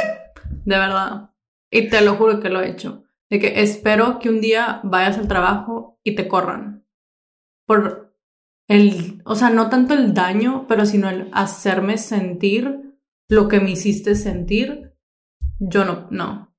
De 0.65 0.79
verdad. 0.79 1.31
Y 1.71 1.89
te 1.89 2.01
lo 2.01 2.15
juro 2.15 2.41
que 2.41 2.49
lo 2.49 2.61
he 2.61 2.71
hecho. 2.71 3.05
De 3.31 3.39
que 3.39 3.61
espero 3.61 4.19
que 4.19 4.29
un 4.29 4.41
día 4.41 4.81
vayas 4.83 5.19
al 5.19 5.29
trabajo 5.29 5.99
y 6.03 6.15
te 6.15 6.29
corran. 6.29 6.87
Por 7.67 8.17
el, 8.69 9.23
o 9.25 9.35
sea, 9.35 9.51
no 9.51 9.69
tanto 9.69 9.95
el 9.95 10.15
daño, 10.15 10.67
pero 10.69 10.87
sino 10.87 11.09
el 11.09 11.29
hacerme 11.33 11.99
sentir 11.99 12.86
lo 13.29 13.49
que 13.49 13.61
me 13.61 13.71
hiciste 13.71 14.15
sentir. 14.15 14.93
Yo 15.59 15.85
no, 15.85 16.09
no. 16.11 16.55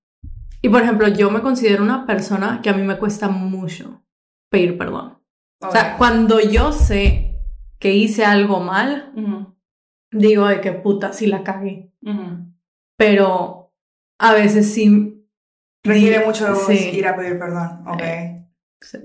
Y 0.62 0.70
por 0.70 0.82
ejemplo, 0.82 1.08
yo 1.08 1.30
me 1.30 1.42
considero 1.42 1.84
una 1.84 2.06
persona 2.06 2.62
que 2.62 2.70
a 2.70 2.74
mí 2.74 2.84
me 2.84 2.98
cuesta 2.98 3.30
mucho 3.30 4.04
pedir 4.50 4.78
perdón. 4.78 5.20
O 5.62 5.72
sea, 5.72 5.98
cuando 5.98 6.40
yo 6.40 6.72
sé 6.72 7.36
que 7.80 7.94
hice 7.94 8.26
algo 8.26 8.60
mal, 8.60 9.14
digo, 10.12 10.48
de 10.48 10.62
qué 10.62 10.72
puta, 10.72 11.14
si 11.14 11.28
la 11.28 11.44
cagué. 11.44 11.92
Pero 12.98 13.74
a 14.20 14.34
veces 14.34 14.74
sí. 14.74 15.14
Requiere 15.84 16.26
mucho 16.26 16.48
ir 16.72 17.08
a 17.08 17.16
pedir 17.16 17.40
perdón. 17.40 17.88
Ok. 17.88 18.02
sí. 18.82 18.98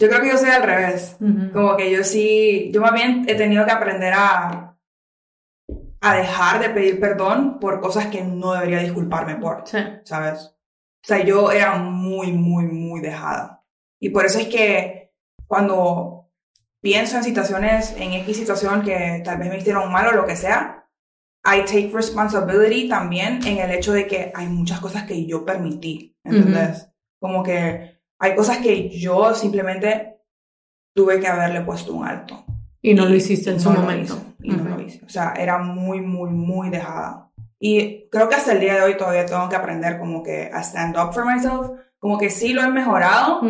Yo 0.00 0.08
creo 0.08 0.20
que 0.20 0.28
yo 0.28 0.38
soy 0.38 0.50
al 0.50 0.62
revés. 0.62 1.16
Como 1.52 1.76
que 1.76 1.90
yo 1.90 2.04
sí, 2.04 2.70
yo 2.72 2.80
más 2.80 2.92
bien 2.92 3.24
he 3.28 3.34
tenido 3.34 3.64
que 3.64 3.72
aprender 3.72 4.12
a 4.16 4.77
a 6.00 6.14
dejar 6.14 6.60
de 6.60 6.70
pedir 6.70 7.00
perdón 7.00 7.58
por 7.58 7.80
cosas 7.80 8.06
que 8.06 8.22
no 8.22 8.52
debería 8.52 8.78
disculparme 8.80 9.36
por, 9.36 9.64
¿sabes? 10.04 10.54
O 11.02 11.06
sea, 11.06 11.24
yo 11.24 11.50
era 11.50 11.76
muy, 11.76 12.32
muy, 12.32 12.66
muy 12.66 13.00
dejada. 13.00 13.64
Y 14.00 14.10
por 14.10 14.24
eso 14.26 14.38
es 14.38 14.46
que 14.46 15.12
cuando 15.46 16.30
pienso 16.80 17.16
en 17.16 17.24
situaciones, 17.24 17.96
en 17.98 18.12
X 18.12 18.36
situación 18.36 18.82
que 18.82 19.22
tal 19.24 19.38
vez 19.38 19.48
me 19.48 19.58
hicieron 19.58 19.90
mal 19.90 20.08
o 20.08 20.12
lo 20.12 20.26
que 20.26 20.36
sea, 20.36 20.88
I 21.44 21.64
take 21.64 21.90
responsibility 21.92 22.88
también 22.88 23.40
en 23.46 23.58
el 23.58 23.70
hecho 23.70 23.92
de 23.92 24.06
que 24.06 24.32
hay 24.34 24.46
muchas 24.48 24.80
cosas 24.80 25.04
que 25.04 25.24
yo 25.24 25.44
permití, 25.44 26.16
¿entendés? 26.24 26.90
Como 27.20 27.42
que 27.42 28.00
hay 28.18 28.34
cosas 28.34 28.58
que 28.58 28.90
yo 28.90 29.34
simplemente 29.34 30.20
tuve 30.94 31.20
que 31.20 31.28
haberle 31.28 31.62
puesto 31.62 31.94
un 31.94 32.06
alto. 32.06 32.44
Y 32.88 32.94
no 32.94 33.04
lo 33.04 33.14
hiciste 33.14 33.50
en 33.50 33.60
su 33.60 33.70
momento. 33.70 34.18
y 34.42 34.50
no 34.50 34.64
lo 34.64 34.80
hice. 34.80 35.04
O 35.04 35.08
sea, 35.10 35.34
era 35.36 35.58
muy, 35.58 36.00
muy, 36.00 36.30
muy 36.30 36.70
dejada. 36.70 37.30
Y 37.60 38.08
creo 38.10 38.28
que 38.28 38.36
hasta 38.36 38.52
el 38.52 38.60
día 38.60 38.76
de 38.76 38.82
hoy 38.82 38.96
todavía 38.96 39.26
tengo 39.26 39.46
que 39.48 39.56
aprender 39.56 39.98
como 39.98 40.22
que 40.22 40.50
a 40.52 40.60
stand 40.62 40.96
up 40.96 41.12
for 41.12 41.26
myself. 41.26 41.70
Como 41.98 42.16
que 42.16 42.30
sí 42.30 42.52
lo 42.54 42.62
he 42.62 42.70
mejorado, 42.70 43.42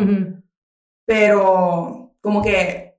pero 1.05 2.15
como 2.19 2.41
que 2.41 2.97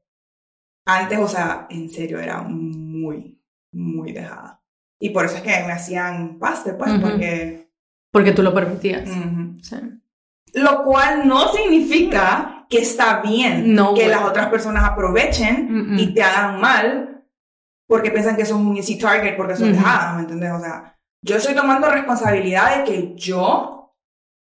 antes, 0.87 1.19
o 1.19 1.29
sea, 1.29 1.67
en 1.69 1.91
serio, 1.91 2.19
era 2.21 2.41
muy, 2.43 3.39
muy 3.73 4.13
dejada. 4.13 4.63
Y 4.99 5.11
por 5.11 5.25
eso 5.27 5.37
es 5.37 5.43
que 5.43 5.51
me 5.67 5.73
hacían 5.73 6.39
paste, 6.39 6.73
pues, 6.75 6.93
Ujú. 6.93 7.03
porque... 7.03 7.69
Porque 8.13 8.33
tú 8.33 8.43
lo 8.43 8.55
permitías. 8.55 9.09
Sí. 9.63 9.77
Lo 10.55 10.85
cual 10.85 11.27
no 11.29 11.53
significa 11.53 12.60
que 12.71 12.79
está 12.79 13.21
bien 13.21 13.75
No, 13.75 13.93
que 13.95 14.09
las 14.09 14.23
otras 14.23 14.49
personas 14.49 14.85
aprovechen 14.85 15.67
Mm, 15.69 15.95
mm. 15.95 15.99
y 15.99 16.15
te 16.15 16.23
hagan 16.23 16.61
mal 16.61 17.27
porque 17.89 18.11
piensan 18.13 18.37
que 18.37 18.47
sos 18.47 18.57
un 18.59 18.77
easy 18.77 18.97
target 18.99 19.37
porque 19.37 19.57
sos 19.57 19.69
Ujú. 19.69 19.77
dejada, 19.77 20.15
¿me 20.15 20.21
entendés? 20.23 20.53
O 20.53 20.61
sea, 20.61 20.97
yo 21.23 21.37
estoy 21.37 21.55
tomando 21.55 21.91
responsabilidad 21.91 22.79
de 22.79 22.85
que 22.85 23.15
yo 23.17 23.93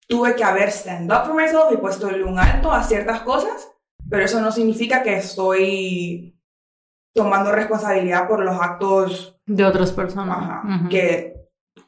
tuve 0.09 0.35
que 0.35 0.43
haber 0.45 0.71
stand 0.71 1.13
up 1.13 1.27
for 1.27 1.35
myself 1.35 1.71
y 1.73 1.77
puesto 1.77 2.09
un 2.09 2.39
alto 2.39 2.73
a 2.73 2.83
ciertas 2.83 3.21
cosas, 3.21 3.69
pero 4.09 4.25
eso 4.25 4.41
no 4.41 4.51
significa 4.51 5.03
que 5.03 5.17
estoy 5.17 6.41
tomando 7.15 7.53
responsabilidad 7.53 8.27
por 8.29 8.41
los 8.45 8.59
actos 8.61 9.39
De 9.47 9.65
otras 9.65 9.93
personas. 9.93 10.39
ajá, 10.39 10.63
Ujú. 10.81 10.89
que 10.89 11.35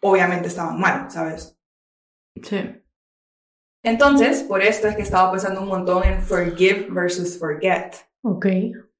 obviamente 0.02 0.48
estaban 0.48 0.78
mal, 0.78 1.10
¿sabes? 1.10 1.58
Sí. 2.42 2.77
Entonces, 3.82 4.42
por 4.42 4.60
esto 4.60 4.88
es 4.88 4.96
que 4.96 5.02
estaba 5.02 5.30
pensando 5.30 5.62
un 5.62 5.68
montón 5.68 6.04
en 6.04 6.20
forgive 6.20 6.88
versus 6.90 7.38
forget. 7.38 7.94
Ok. 8.22 8.46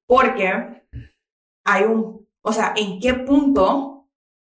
Porque 0.05 0.83
hay 1.65 1.83
un, 1.83 2.27
o 2.41 2.53
sea, 2.53 2.73
¿en 2.75 2.99
qué 2.99 3.13
punto? 3.13 4.07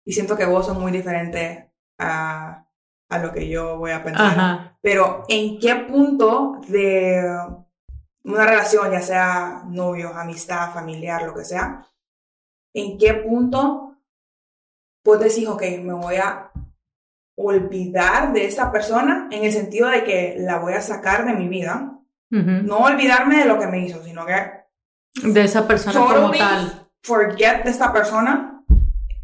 Y 0.06 0.14
siento 0.14 0.36
que 0.36 0.46
vos 0.46 0.66
sos 0.66 0.78
muy 0.78 0.92
diferente 0.92 1.72
a, 1.98 2.68
a 3.10 3.20
lo 3.20 3.32
que 3.32 3.48
yo 3.48 3.78
voy 3.78 3.92
a 3.92 4.04
pensar. 4.04 4.28
Ajá. 4.28 4.78
Pero 4.82 5.24
¿en 5.28 5.60
qué 5.60 5.76
punto 5.76 6.62
de 6.68 7.24
una 8.24 8.46
relación, 8.46 8.92
ya 8.92 9.02
sea 9.02 9.64
novios, 9.68 10.16
amistad, 10.16 10.74
familiar, 10.74 11.24
lo 11.24 11.34
que 11.34 11.46
sea, 11.46 11.86
en 12.74 12.98
qué 12.98 13.14
punto 13.16 13.98
vos 15.04 15.20
decís, 15.20 15.48
ok, 15.48 15.62
me 15.82 15.94
voy 15.94 16.18
a 16.18 16.49
olvidar 17.42 18.34
de 18.34 18.46
esa 18.46 18.72
persona 18.72 19.30
en 19.32 19.46
el 19.46 19.52
sentido 19.52 19.88
de 19.88 20.04
que 20.04 20.36
la 20.40 20.60
voy 20.60 20.74
a 20.74 20.82
sacar 20.82 21.26
de 21.26 21.34
mi 21.34 21.48
vida? 21.48 21.96
No 22.30 22.78
olvidarme 22.80 23.38
de 23.38 23.46
lo 23.46 23.58
que 23.58 23.68
me 23.68 23.84
hizo, 23.86 24.04
sino 24.04 24.26
que 24.26 24.36
De 25.24 25.44
esa 25.44 25.68
persona 25.68 26.00
como 26.00 26.32
tal. 26.32 26.88
forget 27.04 27.64
de 27.64 27.72
esta 27.72 27.92
persona, 27.92 28.64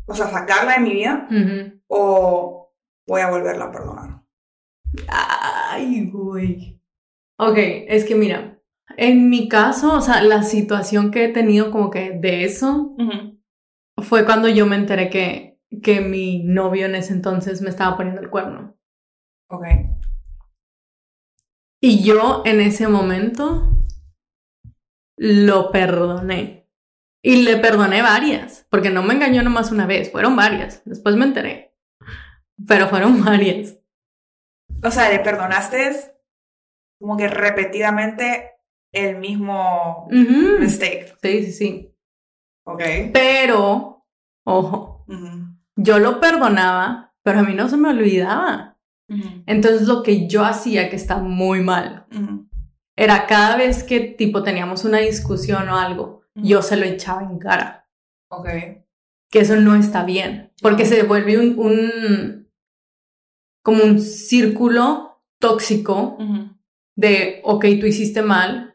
o 0.07 0.15
sea, 0.15 0.27
sacarla 0.27 0.73
de 0.73 0.79
mi 0.79 0.93
vida, 0.93 1.27
o 1.87 2.73
voy 3.07 3.21
a 3.21 3.29
volverla 3.29 3.65
a 3.65 3.71
perdonar. 3.71 4.21
Ay, 5.07 6.09
güey. 6.09 6.81
Ok, 7.37 7.57
es 7.57 8.05
que 8.05 8.15
mira, 8.15 8.59
en 8.97 9.29
mi 9.29 9.49
caso, 9.49 9.93
o 9.93 10.01
sea, 10.01 10.23
la 10.23 10.41
situación 10.43 11.11
que 11.11 11.25
he 11.25 11.29
tenido 11.29 11.69
como 11.69 11.89
que 11.89 12.11
de 12.11 12.45
eso 12.45 12.95
fue 13.97 14.25
cuando 14.25 14.47
yo 14.47 14.65
me 14.65 14.77
enteré 14.77 15.09
que, 15.09 15.54
que 15.81 16.01
mi 16.01 16.43
novio 16.43 16.85
en 16.85 16.95
ese 16.95 17.13
entonces 17.13 17.61
me 17.61 17.69
estaba 17.69 17.97
poniendo 17.97 18.21
el 18.21 18.29
cuerno. 18.29 18.77
Ok. 19.49 19.65
Y 21.81 22.03
yo 22.03 22.43
en 22.45 22.61
ese 22.61 22.87
momento 22.87 23.69
lo 25.17 25.71
perdoné. 25.71 26.67
Y 27.23 27.43
le 27.43 27.57
perdoné 27.57 28.03
varias, 28.03 28.67
porque 28.69 28.91
no 28.91 29.01
me 29.01 29.15
engañó 29.15 29.41
nomás 29.41 29.71
una 29.71 29.87
vez, 29.87 30.11
fueron 30.11 30.35
varias. 30.35 30.83
Después 30.85 31.15
me 31.15 31.25
enteré. 31.25 31.75
Pero 32.67 32.87
fueron 32.87 33.23
varias. 33.25 33.79
O 34.83 34.91
sea, 34.91 35.09
le 35.09 35.19
perdonaste 35.19 36.15
como 36.99 37.17
que 37.17 37.27
repetidamente 37.27 38.51
el 38.91 39.17
mismo 39.17 40.07
mistake. 40.09 41.17
Sí, 41.21 41.43
sí, 41.45 41.51
sí. 41.51 41.95
Ok. 42.65 42.81
Pero, 43.13 44.05
ojo. 44.45 45.05
Yo 45.75 45.99
lo 45.99 46.19
perdonaba, 46.19 47.13
pero 47.23 47.39
a 47.39 47.43
mí 47.43 47.53
no 47.53 47.67
se 47.69 47.77
me 47.77 47.89
olvidaba. 47.89 48.77
Entonces 49.45 49.87
lo 49.87 50.01
que 50.03 50.27
yo 50.27 50.43
hacía, 50.43 50.89
que 50.89 50.95
está 50.95 51.17
muy 51.17 51.61
mal, 51.61 52.05
era 52.95 53.27
cada 53.27 53.55
vez 53.57 53.83
que 53.83 53.99
tipo 53.99 54.41
teníamos 54.43 54.83
una 54.85 54.97
discusión 54.99 55.67
o 55.69 55.77
algo, 55.77 56.21
yo 56.35 56.61
se 56.61 56.75
lo 56.77 56.85
echaba 56.85 57.23
en 57.23 57.37
cara. 57.39 57.87
Ok. 58.29 58.47
que 59.29 59.39
eso 59.39 59.55
no 59.57 59.75
está 59.75 60.03
bien, 60.05 60.51
porque 60.61 60.85
se 60.85 61.03
vuelve 61.03 61.37
un, 61.37 61.59
un- 61.59 62.47
como 63.63 63.83
un 63.83 63.99
círculo 63.99 65.19
tóxico 65.39 66.17
de, 66.95 67.41
ok, 67.43 67.65
tú 67.79 67.85
hiciste 67.85 68.21
mal, 68.21 68.74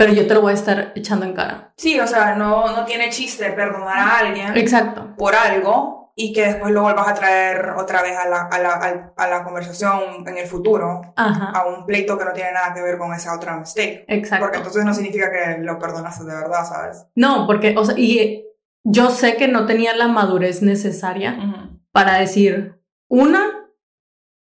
pero 0.00 0.14
yo 0.14 0.26
te 0.26 0.32
lo 0.32 0.40
voy 0.40 0.52
a 0.52 0.54
estar 0.54 0.92
echando 0.94 1.26
en 1.26 1.34
cara. 1.34 1.74
Sí, 1.76 2.00
o 2.00 2.06
sea, 2.06 2.34
no, 2.34 2.74
no 2.74 2.86
tiene 2.86 3.10
chiste 3.10 3.52
perdonar 3.52 3.98
a 3.98 4.18
alguien 4.20 4.56
Exacto. 4.56 5.14
por 5.18 5.34
algo 5.34 6.14
y 6.16 6.32
que 6.32 6.46
después 6.46 6.72
lo 6.72 6.80
vuelvas 6.80 7.06
a 7.06 7.12
traer 7.12 7.74
otra 7.76 8.00
vez 8.00 8.16
a 8.16 8.26
la, 8.26 8.44
a 8.44 8.58
la, 8.60 9.12
a 9.14 9.28
la 9.28 9.44
conversación 9.44 10.26
en 10.26 10.38
el 10.38 10.46
futuro, 10.46 11.02
Ajá. 11.16 11.50
a 11.50 11.66
un 11.66 11.84
pleito 11.84 12.16
que 12.16 12.24
no 12.24 12.32
tiene 12.32 12.50
nada 12.52 12.72
que 12.72 12.80
ver 12.80 12.96
con 12.96 13.12
esa 13.12 13.36
otra 13.36 13.58
mistake. 13.58 14.06
Exacto. 14.08 14.46
Porque 14.46 14.56
entonces 14.56 14.86
no 14.86 14.94
significa 14.94 15.30
que 15.30 15.58
lo 15.60 15.78
perdonaste 15.78 16.24
de 16.24 16.34
verdad, 16.34 16.64
¿sabes? 16.66 17.04
No, 17.14 17.46
porque, 17.46 17.74
o 17.76 17.84
sea, 17.84 17.98
y 17.98 18.18
eh, 18.20 18.46
yo 18.84 19.10
sé 19.10 19.36
que 19.36 19.48
no 19.48 19.66
tenía 19.66 19.94
la 19.94 20.08
madurez 20.08 20.62
necesaria 20.62 21.36
para 21.92 22.14
decir, 22.14 22.80
una, 23.06 23.68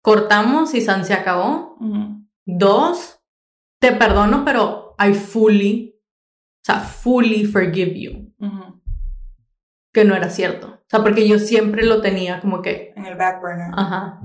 cortamos 0.03 0.75
y 0.75 0.81
San 0.81 1.03
se 1.03 1.15
acabó. 1.15 1.77
Dos, 2.45 3.23
te 3.79 3.91
perdono, 3.91 4.45
pero 4.45 4.80
I 5.03 5.13
fully, 5.13 5.95
o 5.95 6.63
sea, 6.63 6.79
fully 6.79 7.45
forgive 7.45 7.99
you. 7.99 8.31
Que 9.93 10.05
no 10.05 10.15
era 10.15 10.29
cierto. 10.29 10.67
O 10.67 10.89
sea, 10.89 11.01
porque 11.03 11.27
yo 11.27 11.39
siempre 11.39 11.85
lo 11.85 12.01
tenía 12.01 12.39
como 12.39 12.61
que, 12.61 12.93
En 12.95 13.05
el 13.05 13.15
back 13.17 13.41
burner. 13.41 13.71
ajá, 13.73 14.21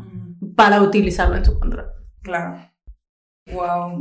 para 0.54 0.82
utilizarlo 0.82 1.36
en 1.36 1.44
su 1.44 1.58
contra. 1.58 1.92
Claro. 2.22 2.70
Wow. 3.52 4.00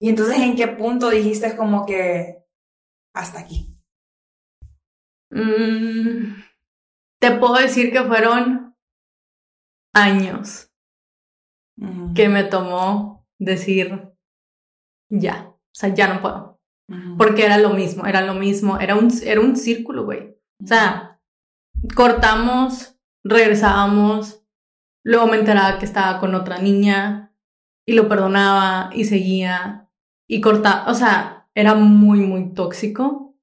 Y 0.00 0.08
entonces, 0.08 0.38
¿en 0.38 0.56
qué 0.56 0.68
punto 0.68 1.10
dijiste 1.10 1.56
como 1.56 1.86
que 1.86 2.44
hasta 3.14 3.40
aquí? 3.40 3.76
Mm, 5.30 6.34
te 7.20 7.30
puedo 7.38 7.54
decir 7.54 7.92
que 7.92 8.02
fueron 8.02 8.76
años 9.94 10.70
que 12.14 12.28
me 12.28 12.44
tomó 12.44 13.26
decir 13.38 14.11
ya, 15.12 15.48
o 15.48 15.74
sea, 15.74 15.90
ya 15.94 16.12
no 16.12 16.20
puedo. 16.20 16.60
Porque 17.16 17.44
era 17.44 17.56
lo 17.56 17.70
mismo, 17.70 18.06
era 18.06 18.20
lo 18.20 18.34
mismo, 18.34 18.78
era 18.78 18.96
un, 18.96 19.08
era 19.24 19.40
un 19.40 19.56
círculo, 19.56 20.04
güey. 20.04 20.36
O 20.62 20.66
sea, 20.66 21.20
cortamos, 21.94 22.98
regresábamos, 23.24 24.44
luego 25.04 25.26
me 25.26 25.38
enteraba 25.38 25.78
que 25.78 25.86
estaba 25.86 26.18
con 26.20 26.34
otra 26.34 26.58
niña 26.58 27.34
y 27.86 27.94
lo 27.94 28.08
perdonaba 28.08 28.90
y 28.92 29.04
seguía 29.04 29.88
y 30.28 30.40
cortaba, 30.40 30.90
o 30.90 30.94
sea, 30.94 31.48
era 31.54 31.74
muy, 31.74 32.20
muy 32.20 32.52
tóxico 32.52 33.36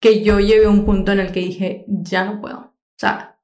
que 0.00 0.22
yo 0.22 0.38
llegué 0.40 0.66
a 0.66 0.70
un 0.70 0.84
punto 0.84 1.12
en 1.12 1.20
el 1.20 1.32
que 1.32 1.40
dije, 1.40 1.84
ya 1.88 2.24
no 2.24 2.40
puedo. 2.40 2.58
O 2.58 2.98
sea, 2.98 3.40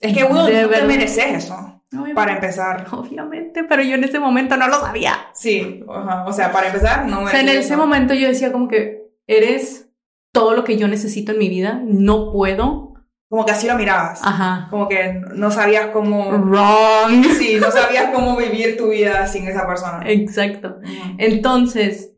es 0.00 0.14
que 0.14 0.24
de 0.24 0.28
no 0.28 0.46
te 0.46 0.82
mereces 0.86 1.44
eso, 1.44 1.73
obviamente, 1.94 2.14
para 2.14 2.32
empezar. 2.34 2.86
obviamente, 2.92 3.64
pero 3.64 3.82
yo 3.82 3.94
en 3.94 4.04
ese 4.04 4.18
momento 4.18 4.56
no 4.56 4.68
lo 4.68 4.80
sabía. 4.80 5.28
Sí, 5.34 5.84
ajá. 5.88 6.24
o 6.26 6.32
sea, 6.32 6.52
para 6.52 6.66
empezar, 6.66 7.06
no 7.06 7.22
O 7.22 7.28
sea, 7.28 7.40
en 7.40 7.48
ese 7.48 7.60
eso. 7.60 7.76
momento 7.76 8.14
yo 8.14 8.28
decía 8.28 8.52
como 8.52 8.68
que 8.68 9.10
eres 9.26 9.90
todo 10.32 10.54
lo 10.54 10.64
que 10.64 10.76
yo 10.76 10.88
necesito 10.88 11.32
en 11.32 11.38
mi 11.38 11.48
vida, 11.48 11.80
no 11.84 12.32
puedo. 12.32 12.92
Como 13.28 13.46
que 13.46 13.52
así 13.52 13.66
lo 13.66 13.76
mirabas. 13.76 14.20
Ajá. 14.22 14.68
Como 14.70 14.88
que 14.88 15.20
no 15.34 15.50
sabías 15.50 15.88
cómo... 15.88 16.30
Wrong. 16.30 17.24
Sí, 17.38 17.56
no 17.60 17.70
sabías 17.70 18.10
cómo 18.12 18.36
vivir 18.36 18.76
tu 18.76 18.90
vida 18.90 19.26
sin 19.26 19.48
esa 19.48 19.66
persona. 19.66 20.02
Exacto. 20.06 20.78
Entonces, 21.18 22.12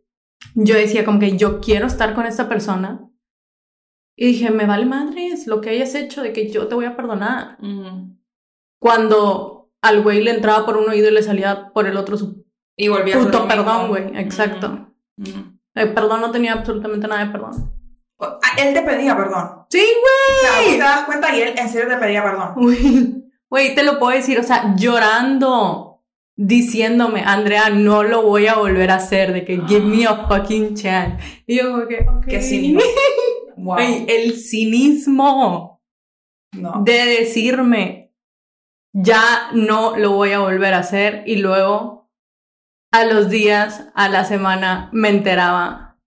yo 0.55 0.75
decía 0.75 1.05
como 1.05 1.19
que 1.19 1.37
yo 1.37 1.61
quiero 1.61 1.87
estar 1.87 2.15
con 2.15 2.27
esta 2.27 2.49
persona. 2.49 3.09
Y 4.19 4.27
dije, 4.27 4.51
me 4.51 4.67
vale 4.67 4.87
madres 4.87 5.47
lo 5.47 5.61
que 5.61 5.71
hayas 5.71 5.95
hecho 5.95 6.23
de 6.23 6.33
que 6.33 6.51
yo 6.51 6.69
te 6.69 6.75
voy 6.75 6.87
a 6.87 6.97
perdonar. 6.97 7.59
Cuando 8.79 9.56
al 9.87 10.03
güey 10.03 10.23
le 10.23 10.31
entraba 10.33 10.65
por 10.67 10.77
un 10.77 10.89
oído 10.89 11.09
y 11.09 11.13
le 11.13 11.23
salía 11.23 11.71
por 11.73 11.87
el 11.87 11.97
otro 11.97 12.17
su 12.17 12.45
Y 12.77 12.89
volví 12.89 13.13
a 13.13 13.17
hacer 13.17 13.27
puto 13.31 13.45
mismo. 13.47 13.49
perdón, 13.65 13.89
güey. 13.89 14.17
Exacto. 14.19 14.89
Ujú. 15.19 15.33
El 15.75 15.93
perdón 15.95 16.21
no 16.23 16.31
tenía 16.31 16.53
absolutamente 16.55 17.07
nada 17.09 17.25
de 17.25 17.31
perdón. 17.33 17.73
Ah, 18.19 18.39
Él 18.59 18.73
te 18.73 18.83
pedía 18.83 19.15
perdón. 19.17 19.67
Sí, 19.71 19.83
O 19.83 20.41
sea, 20.41 20.73
te 20.73 20.79
das 20.79 21.05
cuenta 21.05 21.37
y 21.37 21.41
él 21.43 21.55
en 21.59 21.69
serio 21.69 21.89
te 21.89 21.97
pedía 21.97 22.23
perdón. 22.23 22.53
Güey, 22.57 23.25
güey, 23.51 23.75
te 23.75 23.83
lo 23.83 23.99
puedo 23.99 24.17
decir, 24.17 24.39
o 24.39 24.43
sea, 24.43 24.75
llorando, 24.77 26.03
diciéndome, 26.35 27.23
Andrea, 27.25 27.69
no 27.71 28.03
lo 28.05 28.23
voy 28.23 28.47
a 28.47 28.55
volver 28.57 28.91
a 28.91 28.95
hacer, 28.97 29.33
de 29.35 29.45
que 29.45 29.61
give 29.67 29.85
me 29.85 30.07
a 30.07 30.27
fucking 30.29 30.75
chance. 30.77 31.23
Y 31.47 31.59
yo 31.59 31.71
como 31.73 31.87
que, 31.87 32.07
ok. 32.09 32.25
Qué 32.27 32.41
cínico. 32.43 32.83
Wow. 33.57 33.75
Güey, 33.77 34.05
el 34.09 34.37
cinismo 34.37 35.81
No. 36.53 36.83
de 36.85 36.93
decirme, 37.21 38.06
ya 38.99 39.51
no 39.53 39.95
lo 39.99 40.13
voy 40.13 40.33
a 40.33 40.39
volver 40.39 40.73
a 40.73 40.79
hacer, 40.79 41.23
y 41.27 41.37
luego 41.37 42.11
a 42.93 43.05
los 43.05 43.29
días, 43.29 43.91
a 43.95 44.09
la 44.09 44.25
semana, 44.25 44.89
me 44.93 45.11
enteraba 45.11 45.99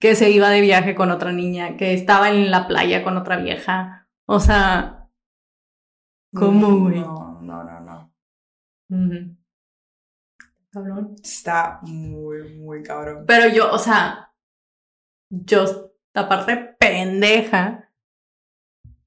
que 0.00 0.16
se 0.16 0.30
iba 0.30 0.50
de 0.50 0.60
viaje 0.60 0.96
con 0.96 1.12
otra 1.12 1.30
niña, 1.30 1.76
que 1.76 1.94
estaba 1.94 2.30
en 2.30 2.50
la 2.50 2.66
playa 2.66 3.04
con 3.04 3.16
otra 3.16 3.36
vieja. 3.36 4.08
O 4.26 4.40
sea, 4.40 5.08
¿cómo, 6.34 6.80
güey? 6.80 6.98
No, 6.98 7.38
no, 7.40 7.62
no, 7.62 7.80
no. 7.80 9.36
Cabrón. 10.72 11.14
Está 11.22 11.78
muy, 11.82 12.58
muy 12.58 12.82
cabrón. 12.82 13.24
Pero 13.24 13.54
yo, 13.54 13.70
o 13.70 13.78
sea, 13.78 14.34
yo, 15.30 15.92
aparte 16.12 16.56
pendeja, 16.56 17.92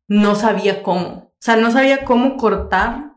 no 0.07 0.35
sabía 0.35 0.81
cómo. 0.81 1.07
O 1.07 1.37
sea, 1.41 1.57
no 1.57 1.69
sabía 1.71 2.05
cómo 2.05 2.37
cortar 2.37 3.14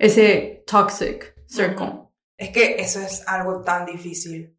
ese 0.00 0.64
toxic 0.66 1.34
circle. 1.46 2.08
Es 2.38 2.50
que 2.50 2.80
eso 2.80 3.00
es 3.00 3.26
algo 3.28 3.60
tan 3.62 3.84
difícil. 3.84 4.58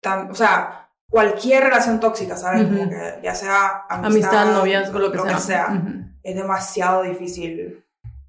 Tan, 0.00 0.30
o 0.30 0.34
sea, 0.34 0.90
cualquier 1.10 1.64
relación 1.64 2.00
tóxica, 2.00 2.36
¿sabes? 2.36 2.64
Como 2.64 2.88
que 2.88 3.20
ya 3.22 3.34
sea 3.34 3.84
amistad, 3.88 4.30
Amistad, 4.34 4.52
noviazgo, 4.58 4.98
lo 4.98 5.12
que 5.12 5.38
sea. 5.38 5.68
Ujú. 5.68 6.04
es 6.22 6.34
demasiado 6.34 7.02
difícil 7.02 7.84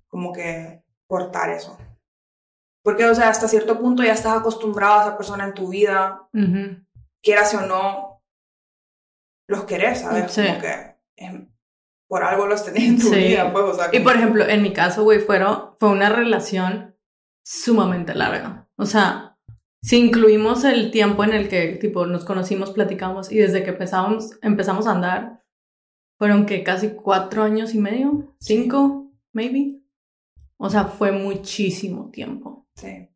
como 0.07 0.33
que 0.33 0.83
cortar 1.07 1.49
eso. 1.49 1.77
Porque, 2.83 3.05
o 3.05 3.15
sea, 3.15 3.29
hasta 3.29 3.47
cierto 3.47 3.79
punto 3.79 4.03
ya 4.03 4.11
estás 4.13 4.37
acostumbrado 4.37 4.99
a 4.99 5.03
esa 5.07 5.17
persona 5.17 5.45
en 5.45 5.53
tu 5.53 5.69
vida, 5.69 6.27
Ujú. 6.33 6.85
quieras 7.21 7.53
o 7.53 7.61
no, 7.61 8.21
los 9.47 9.63
querés, 9.63 10.01
¿sabes? 10.01 10.31
Sí. 10.31 10.45
Como 10.45 10.59
que 10.59 10.97
por 12.13 12.23
algo 12.23 12.45
los 12.45 12.63
tenés 12.63 12.83
en 12.83 12.99
tu 12.99 13.07
Sí. 13.07 13.15
vida, 13.15 13.51
pues, 13.51 13.65
o 13.65 13.73
sea. 13.73 13.89
Y 13.91 13.99
por 14.01 14.15
ejemplo, 14.15 14.47
en 14.47 14.61
mi 14.61 14.71
caso, 14.71 15.01
güey, 15.03 15.17
fueron, 15.19 15.71
fue 15.79 15.89
una 15.89 16.09
relación 16.09 16.95
sumamente 17.43 18.13
larga. 18.13 18.69
O 18.75 18.85
sea, 18.85 19.39
si 19.81 19.97
incluimos 19.97 20.63
el 20.63 20.91
tiempo 20.91 21.23
en 21.23 21.33
el 21.33 21.49
que, 21.49 21.69
tipo, 21.81 22.05
nos 22.05 22.23
conocimos, 22.23 22.69
platicamos 22.69 23.31
y 23.31 23.39
desde 23.39 23.63
que 23.63 23.71
empezamos, 23.71 24.37
empezamos 24.43 24.85
a 24.85 24.91
andar, 24.91 25.43
fueron 26.19 26.45
que 26.45 26.61
casi 26.63 26.89
cuatro 26.89 27.41
años 27.41 27.73
y 27.73 27.79
medio, 27.79 28.35
cinco, 28.39 29.11
maybe. 29.33 29.81
O 30.57 30.69
sea, 30.69 30.83
fue 30.85 31.11
muchísimo 31.11 32.11
tiempo. 32.11 32.67
Sí. 32.75 33.09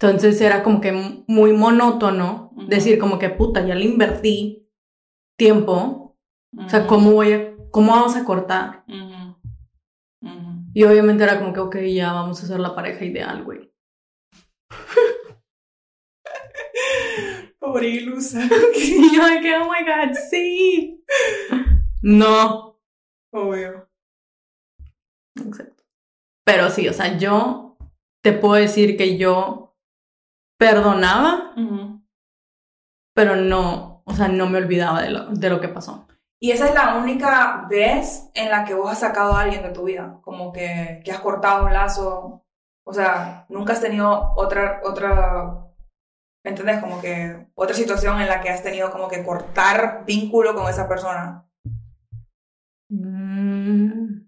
Entonces 0.00 0.40
era 0.40 0.62
como 0.62 0.80
que 0.80 0.92
muy 1.26 1.52
monótono 1.52 2.52
Ujú. 2.56 2.68
decir 2.68 2.98
como 2.98 3.18
que 3.18 3.28
puta, 3.28 3.66
ya 3.66 3.74
le 3.74 3.84
invertí 3.84 4.66
tiempo. 5.36 6.16
O 6.56 6.68
sea. 6.70 6.86
¿cómo 6.86 7.12
voy 7.12 7.32
a, 7.34 7.53
cómo 7.74 7.90
vamos 7.90 8.14
a 8.14 8.24
cortar? 8.24 8.84
Y 10.72 10.84
obviamente 10.84 11.24
era 11.24 11.40
como 11.40 11.52
que, 11.52 11.58
ok, 11.58 11.76
ya 11.92 12.12
vamos 12.12 12.40
a 12.40 12.46
ser 12.46 12.60
la 12.60 12.72
pareja 12.72 13.04
ideal, 13.04 13.42
güey. 13.42 13.68
Pobre 17.58 17.88
ilusa. 17.88 18.48
Y 18.76 19.16
yo 19.16 19.26
de 19.26 19.40
que, 19.40 19.56
oh 19.56 19.64
my 19.64 19.84
god, 19.84 20.14
sí. 20.30 21.04
No. 22.00 22.80
Obvio. 23.32 23.90
Exacto. 25.36 25.82
Pero 26.44 26.70
sí, 26.70 26.88
o 26.88 26.92
sea, 26.92 27.18
yo 27.18 27.76
te 28.22 28.32
puedo 28.32 28.54
decir 28.54 28.96
que 28.96 29.18
yo 29.18 29.76
perdonaba, 30.60 31.52
pero 33.16 33.34
no, 33.34 34.04
o 34.06 34.14
sea, 34.14 34.28
no 34.28 34.48
me 34.48 34.58
olvidaba 34.58 35.02
de 35.02 35.10
lo, 35.10 35.26
de 35.30 35.50
lo 35.50 35.60
que 35.60 35.68
pasó. 35.68 36.06
Y 36.44 36.50
esa 36.50 36.68
es 36.68 36.74
la 36.74 36.98
única 36.98 37.64
vez 37.70 38.28
en 38.34 38.50
la 38.50 38.66
que 38.66 38.74
vos 38.74 38.92
has 38.92 38.98
sacado 38.98 39.32
a 39.32 39.40
alguien 39.40 39.62
de 39.62 39.70
tu 39.70 39.84
vida, 39.84 40.18
como 40.20 40.52
que, 40.52 41.00
que 41.02 41.10
has 41.10 41.20
cortado 41.20 41.64
un 41.64 41.72
lazo, 41.72 42.44
o 42.84 42.92
sea, 42.92 43.46
nunca 43.48 43.72
has 43.72 43.80
tenido 43.80 44.34
otra, 44.36 44.82
otra, 44.84 45.64
¿entendés? 46.44 46.80
Como 46.80 47.00
que 47.00 47.46
otra 47.54 47.74
situación 47.74 48.20
en 48.20 48.28
la 48.28 48.42
que 48.42 48.50
has 48.50 48.62
tenido 48.62 48.90
como 48.90 49.08
que 49.08 49.24
cortar 49.24 50.04
vínculo 50.06 50.54
con 50.54 50.68
esa 50.68 50.86
persona. 50.86 51.48
Mm. 52.90 54.26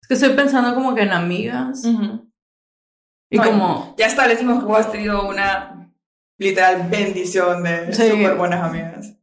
Es 0.00 0.06
que 0.06 0.14
estoy 0.14 0.36
pensando 0.36 0.76
como 0.76 0.94
que 0.94 1.02
en 1.02 1.12
amigas. 1.12 1.84
Y 1.84 3.36
No, 3.36 3.42
como, 3.42 3.94
Ya 3.98 4.06
establecimos 4.06 4.60
que 4.60 4.66
vos 4.66 4.78
has 4.78 4.92
tenido 4.92 5.28
una 5.28 5.92
literal 6.38 6.88
bendición 6.88 7.64
de 7.64 7.92
Sí. 7.92 8.10
súper 8.10 8.36
buenas 8.36 8.62
amigas. 8.62 9.16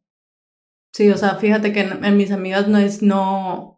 Sí, 0.93 1.09
o 1.09 1.17
sea, 1.17 1.35
fíjate 1.35 1.73
que 1.73 1.81
en, 1.81 2.05
en 2.05 2.17
mis 2.17 2.31
amigas 2.31 2.67
no 2.67 2.77
es, 2.77 3.01
no, 3.01 3.77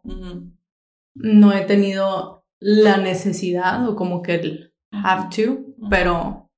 no 1.14 1.52
he 1.52 1.64
tenido 1.64 2.44
la 2.60 2.96
necesidad 2.98 3.88
o 3.88 3.96
como 3.96 4.22
que 4.22 4.34
el 4.34 4.74
have 4.92 5.28
to, 5.34 5.64
pero, 5.90 6.18
o 6.18 6.50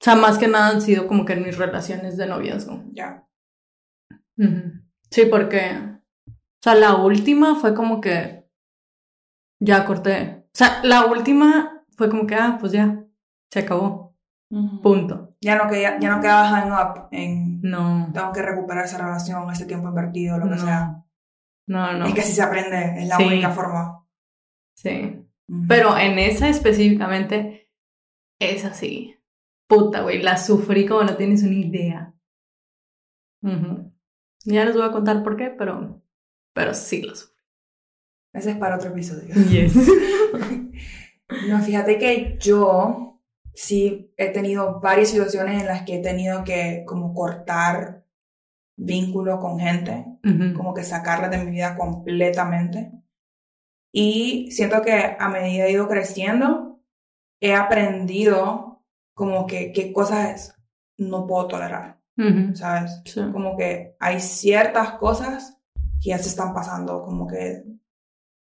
sea, 0.00 0.14
más 0.14 0.38
que 0.38 0.48
nada 0.48 0.68
han 0.68 0.82
sido 0.82 1.06
como 1.06 1.24
que 1.24 1.34
en 1.34 1.44
mis 1.44 1.56
relaciones 1.56 2.16
de 2.16 2.26
noviazgo. 2.26 2.84
Ya. 2.90 3.26
Sí, 5.10 5.26
porque, 5.26 5.78
o 6.26 6.62
sea, 6.62 6.74
la 6.74 6.96
última 6.96 7.54
fue 7.54 7.74
como 7.74 8.00
que 8.00 8.48
ya 9.60 9.84
corté. 9.84 10.46
O 10.46 10.54
sea, 10.54 10.80
la 10.82 11.06
última 11.06 11.84
fue 11.96 12.08
como 12.10 12.26
que, 12.26 12.34
ah, 12.34 12.56
pues 12.60 12.72
ya, 12.72 13.04
se 13.50 13.60
acabó, 13.60 14.11
punto. 14.82 15.34
Ya 15.40 15.56
no, 15.56 15.68
que, 15.70 15.80
ya, 15.82 15.98
no 15.98 16.20
quedabas 16.20 16.52
hang 16.52 16.72
up 16.72 17.08
en 17.10 17.60
No, 17.62 18.10
tengo 18.12 18.32
que 18.32 18.42
recuperar 18.42 18.84
esa 18.84 18.98
relación, 18.98 19.50
este 19.50 19.64
tiempo 19.66 19.88
invertido, 19.88 20.38
lo 20.38 20.44
que 20.44 20.56
No. 20.56 20.58
sea. 20.58 21.04
no, 21.66 21.92
no. 21.94 22.06
Es 22.06 22.14
que 22.14 22.20
así 22.20 22.32
se 22.32 22.42
aprende, 22.42 23.02
es 23.02 23.08
la 23.08 23.16
Sí. 23.16 23.24
única 23.24 23.50
forma. 23.50 24.04
Sí. 24.76 25.18
Pero 25.68 25.96
en 25.98 26.18
esa 26.18 26.48
específicamente, 26.48 27.70
es 28.40 28.64
así. 28.64 29.16
Puta, 29.68 30.02
güey, 30.02 30.20
la 30.22 30.36
sufrí 30.36 30.86
como 30.86 31.02
no 31.04 31.16
tienes 31.16 31.42
una 31.42 31.54
idea. 31.54 32.14
Ya 34.44 34.64
les 34.64 34.74
voy 34.74 34.84
a 34.84 34.92
contar 34.92 35.22
por 35.22 35.36
qué, 35.36 35.50
pero, 35.50 36.02
pero 36.54 36.74
sí 36.74 37.02
lo 37.02 37.14
sufrí. 37.14 37.32
Ese 38.34 38.50
es 38.52 38.56
para 38.56 38.76
otro 38.76 38.90
episodio. 38.90 39.34
Yes. 39.50 39.74
No, 41.48 41.58
fíjate 41.60 41.96
que 41.96 42.36
yo 42.38 43.11
sí 43.54 44.12
he 44.16 44.28
tenido 44.30 44.80
varias 44.80 45.10
situaciones 45.10 45.60
en 45.60 45.66
las 45.68 45.82
que 45.82 45.96
he 45.96 46.02
tenido 46.02 46.44
que 46.44 46.84
como 46.86 47.14
cortar 47.14 48.04
vínculo 48.76 49.38
con 49.38 49.58
gente, 49.58 50.06
como 50.56 50.74
que 50.74 50.82
sacarla 50.82 51.28
de 51.28 51.38
mi 51.44 51.50
vida 51.50 51.76
completamente. 51.76 52.92
Y 53.92 54.50
siento 54.52 54.80
que 54.82 55.16
a 55.18 55.28
medida 55.28 55.66
he 55.66 55.72
ido 55.72 55.86
creciendo, 55.86 56.80
he 57.40 57.54
aprendido 57.54 58.82
como 59.14 59.46
que 59.46 59.72
qué 59.72 59.92
cosas 59.92 60.56
no 60.96 61.26
puedo 61.26 61.48
tolerar, 61.48 62.00
Ujú. 62.16 62.56
¿sabes? 62.56 63.02
Sí. 63.04 63.20
como 63.32 63.56
que 63.56 63.96
hay 64.00 64.20
ciertas 64.20 64.92
cosas 64.92 65.58
que 66.00 66.10
ya 66.10 66.18
se 66.18 66.30
están 66.30 66.54
pasando 66.54 67.02
como 67.04 67.26
que 67.26 67.64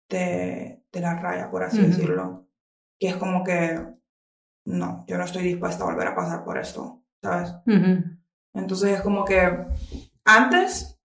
de, 0.08 0.82
de 0.92 1.00
la 1.00 1.18
raya, 1.18 1.50
por 1.50 1.62
así 1.64 1.80
decirlo. 1.80 2.46
Que 2.98 3.08
es 3.08 3.16
como 3.16 3.42
que, 3.42 3.80
no, 4.66 5.04
yo 5.06 5.18
no 5.18 5.24
estoy 5.24 5.42
dispuesta 5.42 5.82
a 5.84 5.86
volver 5.86 6.08
a 6.08 6.14
pasar 6.14 6.44
por 6.44 6.58
esto, 6.58 7.02
¿sabes? 7.22 7.52
Entonces 8.54 8.92
es 8.98 9.02
como 9.02 9.24
que 9.24 9.66
antes, 10.24 10.98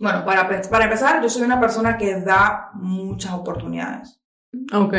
bueno, 0.00 0.24
para, 0.24 0.48
para 0.68 0.84
empezar, 0.84 1.22
yo 1.22 1.28
soy 1.28 1.42
una 1.42 1.60
persona 1.60 1.96
que 1.96 2.20
da 2.20 2.70
muchas 2.74 3.32
oportunidades, 3.32 4.20
Ok. 4.72 4.94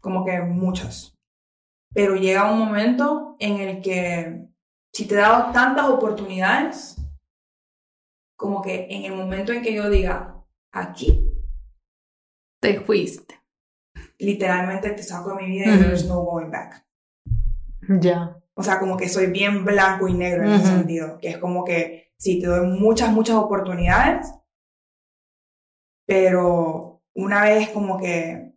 como 0.00 0.24
que 0.24 0.40
muchas. 0.40 1.14
Pero 1.94 2.16
llega 2.16 2.50
un 2.50 2.58
momento 2.58 3.36
en 3.38 3.56
el 3.58 3.80
que 3.82 4.48
si 4.92 5.06
te 5.06 5.14
he 5.14 5.18
dado 5.18 5.52
tantas 5.52 5.86
oportunidades, 5.88 6.96
como 8.36 8.62
que 8.62 8.86
en 8.90 9.04
el 9.04 9.14
momento 9.16 9.52
en 9.52 9.62
que 9.62 9.74
yo 9.74 9.88
diga, 9.90 10.44
aquí, 10.72 11.24
Te 12.60 12.80
fuiste. 12.80 13.36
literalmente 14.18 14.90
te 14.90 15.02
saco 15.02 15.30
de 15.30 15.42
mi 15.42 15.46
vida 15.48 15.66
y 15.66 15.70
Ujú. 15.74 15.78
there's 15.80 16.04
no 16.06 16.22
going 16.24 16.50
back. 16.50 16.84
Ya. 17.88 18.36
O 18.54 18.62
sea, 18.62 18.78
como 18.78 18.96
que 18.96 19.08
soy 19.08 19.26
bien 19.26 19.64
blanco 19.64 20.08
y 20.08 20.14
negro 20.14 20.44
en 20.44 20.52
ese 20.52 20.64
Ujú. 20.64 20.76
sentido, 20.78 21.18
que 21.18 21.28
es 21.28 21.38
como 21.38 21.64
que 21.64 22.12
sí, 22.16 22.40
te 22.40 22.46
doy 22.46 22.66
muchas, 22.66 23.12
muchas 23.12 23.36
oportunidades, 23.36 24.32
pero 26.06 27.02
una 27.14 27.42
vez 27.44 27.68
como 27.70 27.98
que 27.98 28.52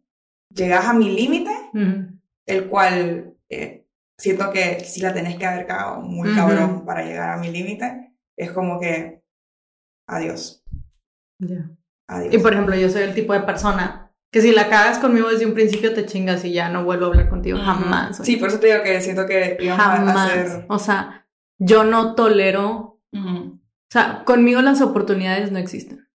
llegas 0.49 0.85
a 0.85 0.93
mi 0.93 1.09
límite, 1.09 1.51
Ujú. 1.73 2.19
el 2.45 2.69
cual 2.69 3.35
eh, 3.49 3.85
siento 4.17 4.51
que 4.51 4.79
sí 4.81 5.01
la 5.01 5.13
tenés 5.13 5.37
que 5.37 5.45
haber 5.45 5.67
cagado 5.67 6.01
muy 6.01 6.29
Ujú. 6.29 6.37
cabrón 6.37 6.85
para 6.85 7.03
llegar 7.03 7.29
a 7.31 7.37
mi 7.37 7.51
límite, 7.51 8.13
es 8.37 8.51
como 8.51 8.79
que 8.79 9.21
adiós, 10.07 10.63
Ya. 11.39 11.69
adiós. 12.07 12.33
Y 12.33 12.37
por 12.39 12.53
ejemplo, 12.53 12.75
yo 12.75 12.89
soy 12.89 13.03
el 13.03 13.13
tipo 13.13 13.33
de 13.33 13.41
persona 13.41 14.00
que 14.31 14.41
si 14.41 14.53
la 14.53 14.69
cagas 14.69 14.97
conmigo 14.97 15.29
desde 15.29 15.45
un 15.45 15.53
principio 15.53 15.93
te 15.93 16.05
chingas 16.05 16.45
y 16.45 16.53
ya 16.53 16.69
no 16.69 16.85
vuelvo 16.85 17.05
a 17.05 17.07
hablar 17.09 17.29
contigo 17.29 17.59
jamás. 17.59 18.17
Sí, 18.23 18.37
por 18.37 18.47
eso 18.47 18.59
te 18.59 18.67
digo 18.67 18.81
que 18.81 19.01
siento 19.01 19.25
que 19.25 19.57
íbamos 19.59 19.85
a 19.85 19.89
jamás. 19.89 20.31
hacer... 20.31 20.65
O 20.69 20.79
sea, 20.79 21.27
yo 21.57 21.83
no 21.83 22.15
tolero. 22.15 23.01
O 23.13 23.59
sea, 23.89 24.23
conmigo 24.23 24.61
las 24.61 24.81
oportunidades 24.81 25.51
no 25.51 25.59
existen. 25.59 26.07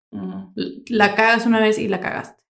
La 0.86 1.14
cagas 1.14 1.44
una 1.44 1.60
vez 1.60 1.78
y 1.78 1.88
la 1.88 2.00
cagaste. 2.00 2.42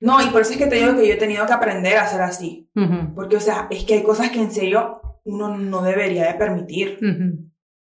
No, 0.00 0.20
y 0.20 0.30
por 0.30 0.40
eso 0.40 0.50
es 0.50 0.58
que 0.58 0.66
te 0.66 0.74
digo 0.74 0.96
que 0.96 1.06
yo 1.06 1.14
he 1.14 1.16
tenido 1.16 1.46
que 1.46 1.52
aprender 1.52 1.96
a 1.98 2.08
ser 2.08 2.22
así. 2.22 2.68
Porque, 3.14 3.36
o 3.36 3.40
sea, 3.40 3.68
es 3.70 3.84
que 3.84 3.94
hay 3.94 4.02
cosas 4.02 4.30
que 4.30 4.40
en 4.40 4.50
serio 4.50 5.00
uno 5.22 5.56
no 5.56 5.82
debería 5.82 6.26
de 6.26 6.34
permitir. 6.34 6.98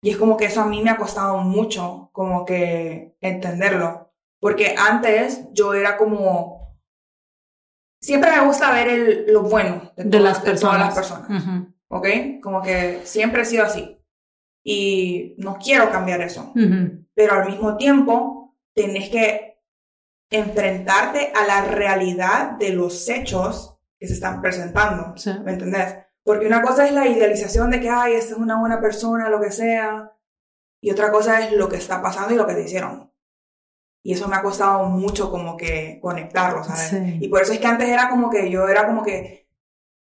Y 0.03 0.11
es 0.11 0.19
como 0.19 0.37
que 0.37 0.45
eso 0.45 0.61
a 0.61 0.67
mí 0.67 0.83
me 0.83 0.91
ha 0.91 0.99
costado 0.99 1.39
mucho, 1.39 2.11
como 2.13 2.45
que 2.45 3.17
entenderlo. 3.23 4.13
Porque 4.39 4.75
antes 4.77 5.47
yo 5.55 5.73
era 5.73 5.97
como... 5.97 6.60
Siempre 8.01 8.31
me 8.31 8.47
gusta 8.47 8.73
ver 8.73 8.89
el, 8.89 9.33
lo 9.33 9.43
bueno 9.43 9.93
de, 9.97 10.21
las 10.21 10.43
de 10.43 10.55
todas 10.57 10.79
las 10.79 10.95
personas. 10.95 11.29
personas. 11.29 11.69
¿Ok? 11.89 12.07
Como 12.43 12.63
que 12.63 13.01
siempre 13.05 13.43
he 13.43 13.45
sido 13.45 13.65
así. 13.65 13.99
Y 14.65 15.35
no 15.39 15.59
quiero 15.63 15.91
cambiar 15.91 16.21
eso. 16.23 16.53
Pero 17.15 17.33
al 17.35 17.47
mismo 17.49 17.77
tiempo, 17.77 18.57
tenés 18.75 19.11
que 19.11 19.59
enfrentarte 20.31 21.33
a 21.35 21.47
la 21.47 21.65
realidad 21.65 22.53
de 22.53 22.71
los 22.71 23.09
hechos 23.09 23.79
que 23.99 24.07
se 24.07 24.15
están 24.15 24.41
presentando. 24.41 25.17
Sí. 25.17 25.33
¿Me 25.45 25.53
entendés? 25.53 25.97
Porque 26.23 26.47
una 26.47 26.63
cosa 26.63 26.87
es 26.87 26.93
la 26.93 27.07
idealización 27.07 27.71
de 27.71 27.81
que, 27.81 27.91
ay, 27.91 28.15
esta 28.15 28.35
es 28.35 28.39
una 28.39 28.59
buena 28.59 28.81
persona, 28.81 29.29
lo 29.29 29.41
que 29.41 29.51
sea. 29.51 30.13
Y 30.83 30.91
otra 30.91 31.11
cosa 31.11 31.41
es 31.41 31.53
lo 31.53 31.69
que 31.69 31.77
está 31.77 32.01
pasando 32.01 32.33
y 32.33 32.37
lo 32.37 32.47
que 32.47 32.55
te 32.55 32.65
hicieron. 32.65 33.10
Y 34.03 34.15
eso 34.15 34.29
me 34.29 34.37
ha 34.37 34.43
costado 34.43 34.85
mucho 34.85 35.31
como 35.31 35.57
que 35.57 35.99
conectarlo, 36.01 36.65
¿sabes? 36.65 36.89
Sí. 36.89 37.19
Y 37.21 37.29
por 37.29 37.43
eso 37.43 37.53
es 37.53 37.59
que 37.59 37.67
antes 37.67 37.89
era 37.89 38.09
como 38.09 38.31
que 38.31 38.51
yo 38.51 38.67
era 38.67 38.87
como 38.87 39.03
que, 39.03 39.49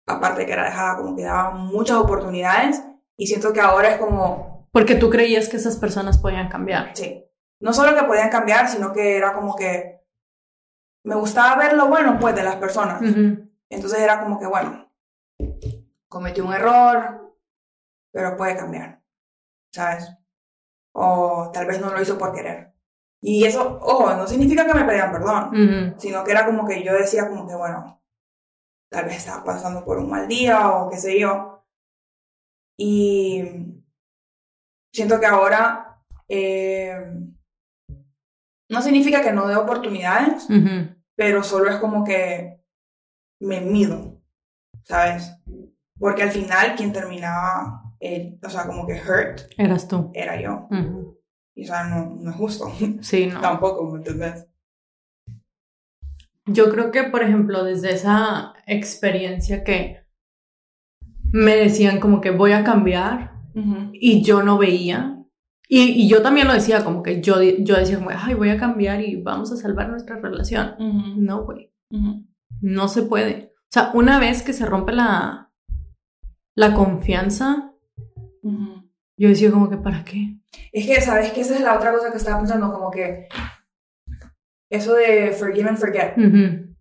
aparte 0.06 0.46
que 0.46 0.52
era 0.52 0.64
dejada, 0.66 0.98
como 0.98 1.16
que 1.16 1.24
daba 1.24 1.50
muchas 1.50 1.96
oportunidades. 1.96 2.82
Y 3.16 3.26
siento 3.26 3.52
que 3.52 3.60
ahora 3.60 3.90
es 3.90 3.98
como, 3.98 4.68
Porque 4.70 4.94
tú 4.94 5.10
creías 5.10 5.48
que 5.48 5.56
esas 5.56 5.76
personas 5.76 6.18
podían 6.18 6.48
cambiar. 6.48 6.92
sí, 6.94 7.24
no 7.60 7.72
solo 7.72 7.96
que 7.96 8.04
podían 8.06 8.30
cambiar, 8.30 8.68
sino 8.68 8.92
que 8.92 9.16
era 9.16 9.32
como 9.34 9.56
que 9.56 9.98
me 11.04 11.16
gustaba 11.16 11.56
ver 11.56 11.72
lo 11.72 11.88
bueno, 11.88 12.18
pues, 12.20 12.36
de 12.36 12.44
las 12.44 12.56
personas. 12.56 13.02
Entonces 13.70 13.98
era 13.98 14.20
como 14.20 14.38
que, 14.38 14.46
bueno, 14.46 14.92
cometí 16.08 16.40
un 16.40 16.52
error, 16.52 17.34
pero 18.12 18.36
puede 18.36 18.56
cambiar, 18.56 19.02
¿sabes? 19.72 20.08
O 20.92 21.50
tal 21.52 21.66
vez 21.66 21.80
no 21.80 21.90
lo 21.90 22.00
hizo 22.00 22.16
por 22.16 22.32
querer. 22.32 22.72
Y 23.20 23.44
eso, 23.44 23.78
ojo, 23.82 24.14
no 24.14 24.26
significa 24.26 24.64
que 24.66 24.74
me 24.74 24.84
pedían 24.84 25.10
perdón, 25.12 25.48
Ujú. 25.48 26.00
sino 26.00 26.22
que 26.24 26.30
era 26.30 26.46
como 26.46 26.66
que 26.66 26.82
yo 26.84 26.92
decía 26.94 27.28
como 27.28 27.46
que, 27.48 27.54
bueno, 27.56 28.00
tal 28.90 29.04
vez 29.06 29.16
estaba 29.16 29.42
pasando 29.44 29.84
por 29.84 29.98
un 29.98 30.08
mal 30.08 30.28
día 30.28 30.70
o 30.70 30.88
qué 30.88 30.96
sé 30.98 31.18
yo. 31.18 31.64
Y 32.78 33.42
siento 34.92 35.18
que 35.18 35.26
ahora 35.26 36.00
eh, 36.28 36.96
no 38.70 38.82
significa 38.82 39.20
que 39.22 39.32
no 39.32 39.48
dé 39.48 39.56
oportunidades, 39.56 40.44
Ujú. 40.48 40.94
pero 41.16 41.42
solo 41.42 41.70
es 41.70 41.76
como 41.76 42.04
que 42.04 42.62
me 43.40 43.60
mido, 43.60 44.20
¿sabes? 44.84 45.32
Porque 45.98 46.22
al 46.22 46.30
final 46.30 46.76
quien 46.76 46.92
terminaba, 46.92 47.82
eh, 48.00 48.38
o 48.44 48.48
sea, 48.50 48.66
como 48.66 48.86
que 48.86 48.94
hurt 48.94 49.40
Eras 49.56 49.88
tú. 49.88 50.10
era 50.14 50.40
yo. 50.40 50.68
Ujú. 50.70 51.07
Y 51.58 51.64
o 51.64 51.66
sea, 51.66 51.88
no, 51.88 52.14
no 52.20 52.30
es 52.30 52.36
justo. 52.36 52.72
Sí, 53.00 53.26
no. 53.32 53.40
Tampoco, 53.40 53.90
¿me 53.90 53.98
entendés? 53.98 54.46
Yo 56.46 56.70
creo 56.70 56.92
que, 56.92 57.02
por 57.02 57.24
ejemplo, 57.24 57.64
desde 57.64 57.92
esa 57.92 58.54
experiencia 58.64 59.64
que 59.64 60.04
me 61.32 61.56
decían 61.56 61.98
como 61.98 62.20
que 62.20 62.30
voy 62.30 62.52
a 62.52 62.62
cambiar 62.62 63.32
Ujú. 63.56 63.90
y 63.92 64.22
yo 64.22 64.44
no 64.44 64.56
veía. 64.56 65.20
Y, 65.68 65.80
y 66.04 66.08
yo 66.08 66.22
también 66.22 66.46
lo 66.46 66.54
decía, 66.54 66.84
como 66.84 67.02
que 67.02 67.20
yo, 67.20 67.42
yo 67.42 67.76
decía, 67.76 67.98
como, 67.98 68.10
ay, 68.16 68.34
voy 68.34 68.50
a 68.50 68.56
cambiar 68.56 69.02
y 69.02 69.20
vamos 69.20 69.50
a 69.50 69.56
salvar 69.56 69.88
nuestra 69.88 70.16
relación. 70.20 70.76
No, 71.18 71.42
güey, 71.42 71.72
no 72.60 72.86
se 72.86 73.02
puede. 73.02 73.52
O 73.64 73.72
sea, 73.72 73.90
una 73.94 74.20
vez 74.20 74.42
que 74.44 74.52
se 74.52 74.64
rompe 74.64 74.92
la, 74.92 75.50
la 76.54 76.72
confianza, 76.72 77.74
yo 78.42 79.28
decía 79.28 79.50
como 79.50 79.68
que, 79.68 79.76
¿para 79.76 80.04
qué? 80.04 80.37
Es 80.72 80.86
que, 80.86 81.00
¿sabes 81.00 81.32
qué? 81.32 81.40
Esa 81.42 81.54
es 81.54 81.60
la 81.60 81.76
otra 81.76 81.92
cosa 81.92 82.10
que 82.10 82.16
estaba 82.18 82.38
pensando, 82.38 82.72
como 82.72 82.90
que 82.90 83.28
eso 84.70 84.94
de 84.94 85.32
forgive 85.32 85.68
and 85.68 85.78
forget 85.78 86.16
Ujú. 86.18 86.74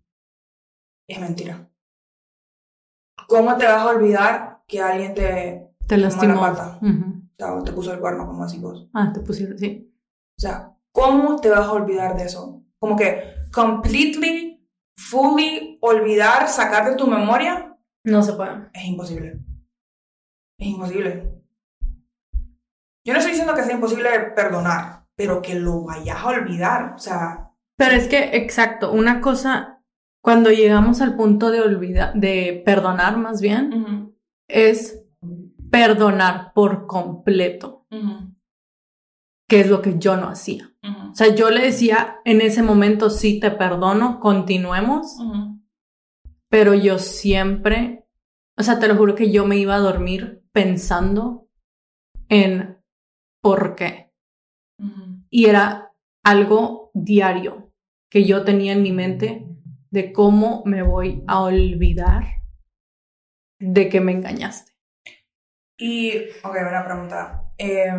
es 1.08 1.20
mentira. 1.20 1.68
¿Cómo 3.28 3.56
te 3.56 3.66
vas 3.66 3.82
a 3.82 3.88
olvidar 3.90 4.62
que 4.66 4.80
alguien 4.80 5.14
te, 5.14 5.70
Te 5.86 5.96
Tomó 5.96 6.00
la 6.00 6.08
lastimó. 6.08 6.40
pata. 6.40 6.78
Ujú. 6.82 7.22
o 7.32 7.36
sea, 7.38 7.62
te 7.64 7.72
puso 7.72 7.92
el 7.92 8.00
cuerno, 8.00 8.26
como 8.26 8.44
así 8.44 8.58
vos? 8.58 8.88
Ah, 8.94 9.10
te 9.12 9.20
pusieron, 9.20 9.58
sí. 9.58 9.90
O 10.36 10.40
sea, 10.40 10.74
¿cómo 10.92 11.40
te 11.40 11.50
vas 11.50 11.66
a 11.66 11.72
olvidar 11.72 12.16
de 12.16 12.24
eso? 12.24 12.62
Como 12.78 12.96
que 12.96 13.22
completely, 13.52 14.66
fully 14.96 15.78
olvidar, 15.80 16.48
sacar 16.48 16.88
de 16.90 16.96
tu 16.96 17.06
memoria, 17.06 17.76
No 18.04 18.22
se 18.22 18.32
puede. 18.34 18.68
es 18.72 18.84
imposible. 18.84 19.38
Es 20.58 20.66
imposible. 20.68 21.37
Yo 23.08 23.14
no 23.14 23.20
estoy 23.20 23.32
diciendo 23.32 23.54
que 23.54 23.64
sea 23.64 23.74
imposible 23.74 24.10
perdonar, 24.36 25.06
pero 25.16 25.40
que 25.40 25.54
lo 25.54 25.82
vayas 25.84 26.18
a 26.18 26.26
olvidar. 26.26 26.92
O 26.94 26.98
sea, 26.98 27.54
Pero 27.78 27.94
es 27.94 28.06
que, 28.06 28.36
exacto, 28.36 28.92
una 28.92 29.22
cosa, 29.22 29.82
cuando 30.22 30.50
llegamos 30.50 31.00
al 31.00 31.16
punto 31.16 31.50
de 31.50 31.62
olvidar, 31.62 32.12
de 32.12 32.62
perdonar 32.66 33.16
más 33.16 33.40
bien, 33.40 34.14
es 34.46 35.02
perdonar 35.70 36.52
por 36.52 36.86
completo, 36.86 37.86
ujú, 37.90 38.34
que 39.48 39.60
es 39.60 39.70
lo 39.70 39.80
que 39.80 39.98
yo 39.98 40.18
no 40.18 40.28
hacía. 40.28 40.70
O 41.10 41.14
sea, 41.14 41.34
yo 41.34 41.48
le 41.48 41.62
decía 41.62 42.18
en 42.26 42.42
ese 42.42 42.62
momento, 42.62 43.08
sí, 43.08 43.40
te 43.40 43.50
perdono, 43.50 44.20
continuemos, 44.20 45.16
pero 46.50 46.74
yo 46.74 46.98
siempre, 46.98 48.06
o 48.58 48.62
sea, 48.62 48.78
te 48.78 48.86
lo 48.86 48.96
juro 48.96 49.14
que 49.14 49.32
yo 49.32 49.46
me 49.46 49.56
iba 49.56 49.76
a 49.76 49.80
dormir 49.80 50.44
pensando 50.52 51.48
en 52.28 52.77
por 53.56 53.74
qué. 53.76 54.12
Ujú. 54.78 55.24
Y 55.30 55.46
era 55.46 55.92
algo 56.24 56.90
diario 56.94 57.72
que 58.10 58.24
yo 58.24 58.44
tenía 58.44 58.72
en 58.72 58.82
mi 58.82 58.92
mente 58.92 59.46
de 59.90 60.12
cómo 60.12 60.62
me 60.66 60.82
voy 60.82 61.24
a 61.26 61.40
olvidar 61.40 62.24
de 63.60 63.88
que 63.88 64.00
me 64.00 64.12
engañaste. 64.12 64.72
Y, 65.78 66.12
ok, 66.44 66.56
una 66.68 66.84
pregunta. 66.84 67.44
Eh, 67.56 67.92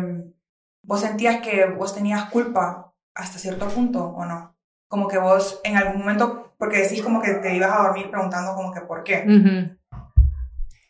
¿Vos 0.82 1.00
sentías 1.00 1.40
que 1.40 1.66
vos 1.66 1.94
tenías 1.94 2.30
culpa 2.30 2.92
hasta 3.14 3.38
cierto 3.38 3.68
punto 3.68 4.04
o 4.04 4.24
no? 4.24 4.56
Como 4.88 5.08
que 5.08 5.18
vos 5.18 5.60
en 5.64 5.76
algún 5.76 5.98
momento, 6.00 6.54
porque 6.58 6.78
decís 6.78 7.02
como 7.02 7.20
que 7.20 7.34
te 7.34 7.54
ibas 7.54 7.70
a 7.72 7.82
dormir 7.82 8.10
preguntando 8.10 8.54
como 8.54 8.72
que 8.72 8.80
por 8.82 9.02
qué. 9.04 9.24
Ujú, 9.26 9.76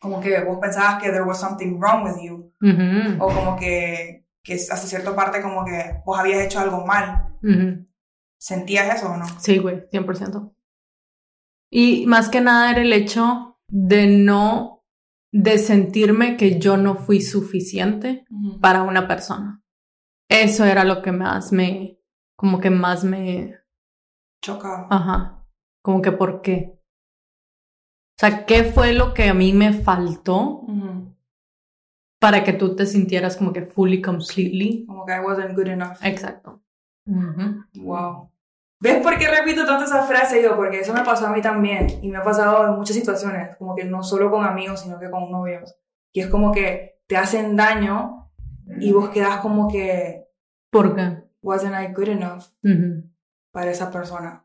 Como 0.01 0.21
que 0.21 0.41
vos 0.45 0.59
pensabas 0.61 1.03
que 1.03 1.11
there 1.11 1.23
was 1.25 1.39
something 1.41 1.79
wrong 1.79 2.05
with 2.05 2.21
you. 2.23 2.53
ujú, 2.63 3.23
O 3.25 3.29
como 3.35 3.57
que, 3.57 4.25
que 4.43 4.55
hasta 4.55 4.77
cierta 4.77 5.15
parte 5.15 5.43
como 5.43 5.65
que 5.65 6.01
vos 6.05 6.19
habías 6.19 6.41
hecho 6.45 6.61
algo 6.61 6.85
mal. 6.87 7.37
ujú. 7.43 7.87
¿Sentías 8.39 8.97
eso 8.97 9.11
o 9.13 9.17
no? 9.19 9.27
Sí, 9.39 9.59
güey, 9.59 9.87
100%. 9.93 10.55
Y 11.71 12.07
más 12.07 12.29
que 12.31 12.41
nada 12.41 12.71
era 12.71 12.81
el 12.81 12.93
hecho 12.93 13.59
de 13.69 14.07
no, 14.07 14.83
de 15.31 15.59
sentirme 15.59 16.37
que 16.39 16.59
yo 16.59 16.77
no 16.79 16.97
fui 16.97 17.21
suficiente 17.21 18.25
para 18.61 18.83
una 18.83 19.07
persona. 19.07 19.63
Eso 20.29 20.65
era 20.65 20.85
lo 20.85 21.03
que 21.03 21.13
más 21.13 21.53
me, 21.53 21.99
como 22.35 22.61
que 22.61 22.71
más 22.71 23.05
me, 23.05 23.57
Chocaba. 24.43 24.87
ajá, 24.91 25.45
como 25.83 26.01
que 26.01 26.13
por 26.13 26.41
qué. 26.41 26.81
O 28.17 28.19
sea, 28.21 28.47
¿qué 28.47 28.65
fue 28.65 28.93
lo 28.95 29.13
que 29.15 29.29
a 29.29 29.35
mí 29.35 29.53
me 29.53 29.73
faltó 29.75 30.61
Ujú. 30.63 30.90
Para 32.21 32.45
que 32.45 32.53
tú 32.53 32.77
te 32.77 32.87
sintieras 32.87 33.37
como 33.37 33.53
que 33.53 33.63
fully, 33.63 34.01
completely? 34.01 34.85
Como 34.87 35.05
que 35.05 35.13
I 35.17 35.19
wasn't 35.21 35.57
good 35.57 35.67
enough. 35.67 35.97
Exacto. 36.03 36.63
Ujú. 37.07 37.65
Wow. 37.83 38.31
¿Ves 38.79 39.03
por 39.03 39.19
qué 39.19 39.27
repito 39.29 39.67
tanto 39.67 39.85
esa 39.85 40.05
frase 40.05 40.43
yo? 40.43 40.55
Porque 40.57 40.81
eso 40.81 40.95
me 40.95 41.03
pasó 41.03 41.27
a 41.27 41.33
mí 41.33 41.43
también. 41.43 41.87
Y 42.03 42.09
me 42.09 42.19
ha 42.19 42.23
pasado 42.23 42.67
en 42.69 42.77
muchas 42.79 42.95
situaciones. 42.97 43.57
Como 43.57 43.75
que 43.75 43.85
no 43.85 44.03
solo 44.03 44.31
con 44.31 44.45
amigos, 44.45 44.81
sino 44.83 44.99
que 45.01 45.11
con 45.11 45.31
novios. 45.31 45.75
Y 46.13 46.21
es 46.21 46.29
como 46.29 46.53
que 46.53 47.01
te 47.07 47.17
hacen 47.17 47.57
daño 47.57 48.31
y 48.79 48.93
vos 48.93 49.09
quedas 49.11 49.39
como 49.41 49.69
que 49.69 50.27
¿Por 50.71 50.95
qué? 50.95 51.25
wasn't 51.43 51.75
I 51.75 51.93
good 51.93 52.09
enough 52.09 52.45
Ujú. 52.63 53.11
para 53.51 53.71
esa 53.71 53.91
persona. 53.91 54.45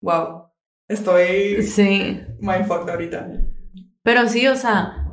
Wow. 0.00 0.48
Estoy 0.88 1.62
Sí. 1.62 2.20
mindfucked 2.40 2.90
ahorita. 2.90 3.28
Pero 4.02 4.28
sí, 4.28 4.46
o 4.48 4.56
sea, 4.56 5.03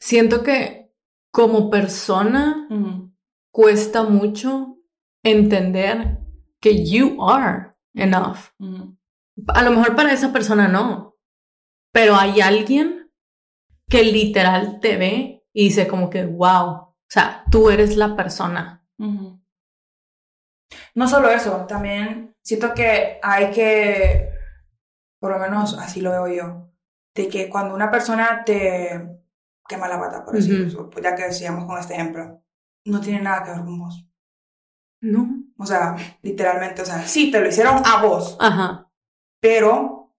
siento 0.00 0.42
que 0.42 0.92
como 1.30 1.70
persona 1.70 2.66
cuesta 3.52 4.02
mucho 4.02 4.78
entender 5.22 6.18
que 6.60 6.84
you 6.84 7.18
are 7.22 7.74
enough. 7.94 8.38
A 9.48 9.62
lo 9.62 9.70
mejor 9.70 9.94
para 9.94 10.12
esa 10.12 10.32
persona 10.32 10.66
no, 10.66 11.18
pero 11.92 12.16
hay 12.16 12.40
alguien 12.40 13.10
que 13.88 14.02
literal 14.02 14.80
te 14.80 14.96
ve 14.96 15.44
y 15.52 15.64
dice 15.64 15.86
como 15.86 16.10
que, 16.10 16.24
wow, 16.24 16.66
o 16.66 16.96
sea, 17.08 17.44
tú 17.50 17.70
eres 17.70 17.96
la 17.96 18.16
persona. 18.16 18.86
No 20.94 21.08
solo 21.08 21.30
eso, 21.30 21.66
también 21.66 22.36
siento 22.42 22.72
que 22.74 23.18
hay 23.22 23.50
que, 23.50 24.30
por 25.18 25.32
lo 25.32 25.38
menos 25.38 25.76
así 25.78 26.00
lo 26.00 26.10
veo 26.10 26.28
yo, 26.28 26.70
de 27.14 27.28
que 27.28 27.48
cuando 27.48 27.74
una 27.74 27.90
persona 27.90 28.44
te, 28.44 29.19
qué 29.70 29.76
mala 29.76 30.00
pata, 30.00 30.24
por 30.24 30.34
decirlo, 30.34 30.90
pues 30.90 31.04
ya 31.04 31.14
que 31.14 31.22
decíamos 31.22 31.64
con 31.64 31.78
este 31.78 31.94
ejemplo, 31.94 32.42
no 32.86 33.00
tiene 33.00 33.20
nada 33.20 33.44
que 33.44 33.50
ver 33.52 33.60
con 33.60 33.78
vos. 33.78 34.04
No. 35.00 35.44
O 35.56 35.64
sea, 35.64 35.94
literalmente, 36.22 36.82
o 36.82 36.84
sea, 36.84 37.06
sí, 37.06 37.30
te 37.30 37.40
lo 37.40 37.48
hicieron 37.48 37.80
a 37.86 38.02
vos. 38.02 38.36
Ajá. 38.40 38.90
Pero 39.40 40.12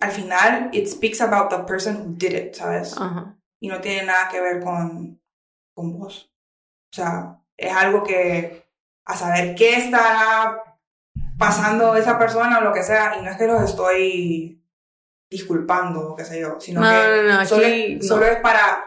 al 0.00 0.10
final, 0.10 0.70
it 0.72 0.88
speaks 0.88 1.20
about 1.20 1.50
the 1.50 1.58
person 1.58 1.96
who 1.98 2.14
did 2.16 2.32
it, 2.32 2.54
¿sabes? 2.54 2.98
Ajá. 2.98 3.38
Y 3.60 3.68
no 3.68 3.80
tiene 3.80 4.06
nada 4.06 4.28
que 4.28 4.40
ver 4.40 4.60
con, 4.60 5.22
con 5.72 5.96
vos. 5.96 6.34
O 6.92 6.96
sea, 6.96 7.40
es 7.56 7.72
algo 7.72 8.02
que 8.02 8.68
a 9.06 9.16
saber 9.16 9.54
qué 9.54 9.76
está 9.76 10.78
pasando 11.38 11.94
esa 11.94 12.18
persona 12.18 12.58
o 12.58 12.62
lo 12.62 12.72
que 12.72 12.82
sea, 12.82 13.16
y 13.18 13.22
no 13.22 13.30
es 13.30 13.36
que 13.36 13.46
los 13.46 13.62
estoy 13.62 14.63
disculpando 15.30 16.12
o 16.12 16.16
qué 16.16 16.24
sé 16.24 16.40
yo, 16.40 16.60
sino 16.60 16.80
No, 16.80 16.86
que 16.90 17.22
no, 17.28 17.46
solo, 17.46 18.26
es 18.26 18.40
para 18.40 18.84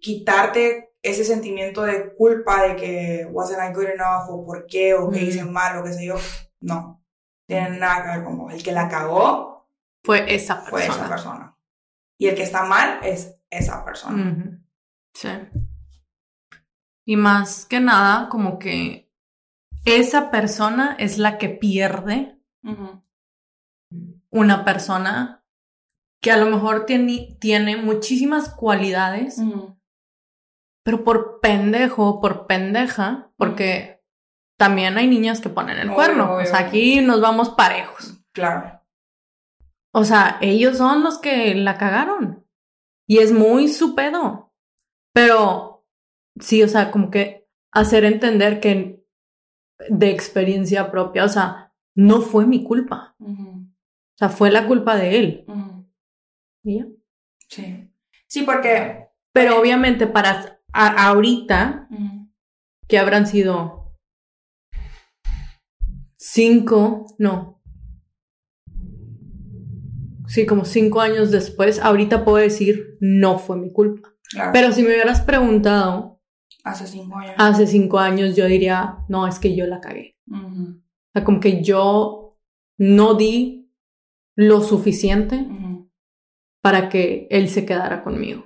quitarte 0.00 0.94
ese 1.02 1.24
sentimiento 1.24 1.82
de 1.82 2.14
culpa 2.14 2.62
de 2.64 2.76
que 2.76 3.26
wasn't 3.30 3.60
I 3.62 3.72
good 3.74 3.86
enough 3.88 4.28
o 4.28 4.44
por 4.44 4.66
qué 4.66 4.94
o 4.94 5.10
que 5.10 5.22
hice 5.22 5.44
mal 5.44 5.78
o 5.78 5.84
qué 5.84 5.92
sé 5.92 6.04
yo. 6.06 6.16
No, 6.60 7.02
tiene 7.46 7.78
nada 7.78 8.02
que 8.02 8.08
ver 8.18 8.24
con 8.24 8.38
vos. 8.38 8.52
El 8.52 8.62
que 8.62 8.72
la 8.72 8.88
cagó 8.88 9.66
Fue 10.04 10.34
esa 10.34 10.56
fue 10.56 10.82
esa 10.82 10.92
persona. 10.92 11.08
persona. 11.08 11.56
Y 12.18 12.28
el 12.28 12.34
que 12.34 12.42
está 12.42 12.64
mal 12.64 13.00
es 13.02 13.40
esa 13.48 13.82
persona. 13.84 14.60
Sí. 15.14 15.28
Y 17.06 17.16
más 17.16 17.64
que 17.64 17.80
nada, 17.80 18.28
como 18.28 18.58
que 18.58 19.10
esa 19.86 20.30
persona 20.30 20.96
es 20.98 21.16
la 21.16 21.38
que 21.38 21.48
pierde 21.48 22.38
una 24.30 24.64
persona 24.64 25.39
que 26.20 26.30
a 26.30 26.36
lo 26.36 26.46
mejor 26.46 26.86
tiene, 26.86 27.36
tiene 27.40 27.76
muchísimas 27.76 28.48
cualidades, 28.54 29.40
pero 30.84 31.04
por 31.04 31.40
pendejo, 31.40 32.20
por 32.20 32.46
pendeja, 32.46 33.30
porque 33.36 34.02
también 34.58 34.98
hay 34.98 35.06
niñas 35.08 35.40
que 35.40 35.48
ponen 35.48 35.78
el 35.78 35.88
Obvio, 35.88 35.94
cuerno. 35.94 36.34
obvio. 36.34 36.44
O 36.44 36.46
sea, 36.46 36.58
aquí 36.60 37.00
nos 37.00 37.20
vamos 37.20 37.50
parejos. 37.50 38.22
Claro. 38.32 38.80
O 39.92 40.04
sea, 40.04 40.38
ellos 40.40 40.76
son 40.76 41.02
los 41.02 41.18
que 41.18 41.54
la 41.54 41.78
cagaron. 41.78 42.46
Y 43.08 43.18
es 43.18 43.32
muy 43.32 43.68
su 43.68 43.94
pedo. 43.94 44.52
Pero 45.12 45.84
sí, 46.38 46.62
o 46.62 46.68
sea, 46.68 46.90
como 46.90 47.10
que 47.10 47.48
hacer 47.72 48.04
entender 48.04 48.60
que 48.60 49.04
de 49.88 50.10
experiencia 50.10 50.90
propia, 50.90 51.24
o 51.24 51.28
sea, 51.28 51.74
no 51.96 52.20
fue 52.20 52.46
mi 52.46 52.62
culpa. 52.62 53.16
O 53.18 54.16
sea, 54.16 54.28
fue 54.28 54.50
la 54.50 54.66
culpa 54.66 54.94
de 54.96 55.18
él. 55.18 55.44
¿Y 56.64 56.78
ya? 56.78 56.86
Sí. 57.48 57.88
Sí, 58.26 58.42
porque. 58.42 59.06
Pero 59.32 59.60
obviamente 59.60 60.06
para 60.06 60.58
a- 60.72 61.08
ahorita, 61.08 61.88
que 62.88 62.98
habrán 62.98 63.26
sido 63.26 63.94
cinco, 66.16 67.06
no. 67.18 67.60
Sí, 70.26 70.46
como 70.46 70.64
cinco 70.64 71.00
años 71.00 71.30
después, 71.30 71.80
ahorita 71.80 72.24
puedo 72.24 72.36
decir, 72.36 72.96
no 73.00 73.38
fue 73.38 73.56
mi 73.56 73.72
culpa. 73.72 74.12
Claro. 74.30 74.50
Pero 74.52 74.72
si 74.72 74.82
me 74.82 74.88
hubieras 74.88 75.20
preguntado 75.22 76.20
Hace 76.62 76.86
cinco 76.86 77.16
años. 77.18 77.34
hace 77.36 77.66
cinco 77.66 77.98
años, 77.98 78.36
yo 78.36 78.46
diría, 78.46 78.98
no, 79.08 79.26
es 79.26 79.38
que 79.40 79.56
yo 79.56 79.66
la 79.66 79.80
cagué. 79.80 80.16
O 80.30 81.12
sea, 81.12 81.24
como 81.24 81.40
que 81.40 81.62
yo 81.62 82.38
no 82.78 83.14
di 83.14 83.72
lo 84.36 84.60
suficiente 84.60 85.36
Ujú. 85.36 85.69
Para 86.62 86.88
que 86.88 87.26
él 87.30 87.48
se 87.48 87.64
quedara 87.64 88.02
conmigo. 88.02 88.44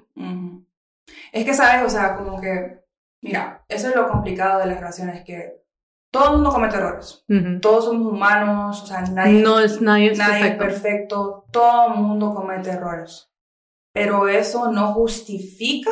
Es 1.32 1.44
que, 1.44 1.54
¿sabes? 1.54 1.84
O 1.84 1.88
sea, 1.88 2.16
como 2.16 2.40
que. 2.40 2.84
Mira, 3.22 3.64
eso 3.68 3.88
es 3.88 3.96
lo 3.96 4.08
complicado 4.08 4.60
de 4.60 4.66
las 4.66 4.76
relaciones, 4.78 5.24
que 5.24 5.64
todo 6.12 6.26
el 6.26 6.32
mundo 6.36 6.50
comete 6.50 6.76
errores. 6.76 7.24
Todos 7.60 7.86
somos 7.86 8.12
humanos, 8.12 8.82
o 8.82 8.86
sea, 8.86 9.00
nadie, 9.02 9.42
No 9.42 9.58
es 9.58 9.80
nadie 9.80 10.12
es 10.12 10.18
nadie 10.18 10.52
perfecto. 10.54 10.64
es 10.64 10.72
perfecto. 10.74 11.44
Todo 11.50 11.88
el 11.94 12.00
mundo 12.00 12.34
comete 12.34 12.70
errores. 12.70 13.30
Pero 13.92 14.28
eso 14.28 14.70
no 14.70 14.92
justifica 14.92 15.90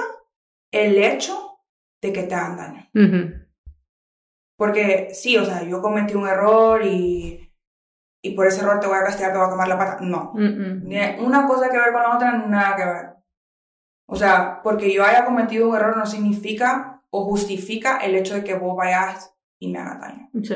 el 0.73 0.99
hecho 0.99 1.59
de 2.03 2.13
que 2.13 2.23
te 2.25 2.35
hagan 2.35 2.57
daño. 2.57 2.89
Porque 4.57 5.09
sí, 5.13 5.37
o 5.37 5.45
sea, 5.45 5.65
yo 5.65 5.81
cometí 5.83 6.15
un 6.15 6.29
error 6.29 6.85
y, 6.85 7.42
y 8.23 8.35
por 8.37 8.47
ese 8.47 8.61
error 8.61 8.79
te 8.81 8.87
voy 8.87 8.97
a 8.97 9.05
castigar, 9.05 9.33
te 9.33 9.39
voy 9.39 9.47
a 9.49 9.51
quemar 9.51 9.69
la 9.69 9.79
pata. 9.79 9.99
No. 10.01 10.33
Mm-mm. 10.35 10.83
Ni 10.85 10.97
una 11.25 11.47
cosa 11.47 11.69
que 11.69 11.77
ver 11.77 11.93
con 11.93 12.03
la 12.03 12.15
otra, 12.17 12.33
nada 12.39 12.77
que 12.77 12.85
ver. 12.85 13.15
O 14.07 14.17
sea, 14.17 14.61
porque 14.63 14.93
yo 14.93 15.05
haya 15.05 15.25
cometido 15.25 15.69
un 15.69 15.77
error 15.77 15.97
no 15.97 16.07
significa 16.07 17.03
o 17.11 17.25
justifica 17.25 17.99
el 17.99 18.15
hecho 18.15 18.35
de 18.35 18.45
que 18.45 18.55
vos 18.55 18.77
vayas 18.77 19.35
y 19.59 19.73
me 19.73 19.79
hagas 19.81 20.01
daño. 20.01 20.31
Sí. 20.43 20.55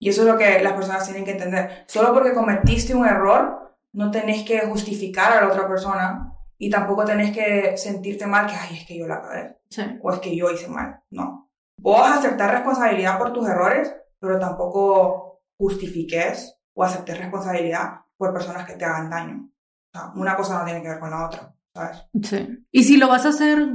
Y 0.00 0.08
eso 0.08 0.22
es 0.22 0.28
lo 0.28 0.36
que 0.36 0.60
las 0.62 0.72
personas 0.72 1.04
tienen 1.04 1.24
que 1.24 1.32
entender. 1.32 1.84
Solo 1.86 2.12
porque 2.12 2.34
cometiste 2.34 2.94
un 2.94 3.06
error, 3.06 3.76
no 3.92 4.10
tenés 4.10 4.42
que 4.44 4.60
justificar 4.66 5.32
a 5.32 5.40
la 5.42 5.48
otra 5.52 5.68
persona 5.68 6.32
y 6.58 6.68
tampoco 6.70 7.04
tenés 7.04 7.30
que 7.32 7.76
sentirte 7.76 8.26
mal 8.26 8.46
que, 8.46 8.54
ay, 8.54 8.78
es 8.78 8.86
que 8.86 8.98
yo 8.98 9.06
la 9.06 9.20
cagué 9.22 9.58
Sí. 9.68 9.82
o 10.02 10.12
es 10.12 10.18
que 10.18 10.36
yo 10.36 10.50
hice 10.50 10.68
mal. 10.68 11.02
No. 11.10 11.50
Vos 11.78 12.10
aceptar 12.10 12.50
responsabilidad 12.50 13.18
por 13.18 13.32
tus 13.32 13.48
errores, 13.48 13.94
pero 14.18 14.38
tampoco 14.38 15.31
justifiques 15.62 16.58
o 16.74 16.82
aceptes 16.82 17.18
responsabilidad 17.18 18.00
por 18.16 18.32
personas 18.32 18.66
que 18.66 18.74
te 18.74 18.84
hagan 18.84 19.10
daño. 19.10 19.50
O 19.94 19.98
sea, 19.98 20.12
una 20.16 20.36
cosa 20.36 20.58
no 20.58 20.64
tiene 20.64 20.82
que 20.82 20.88
ver 20.88 20.98
con 20.98 21.10
la 21.10 21.26
otra, 21.26 21.54
¿sabes? 21.72 22.04
Sí. 22.22 22.66
Y 22.72 22.82
si 22.82 22.96
lo 22.96 23.06
vas 23.08 23.26
a 23.26 23.28
hacer, 23.28 23.68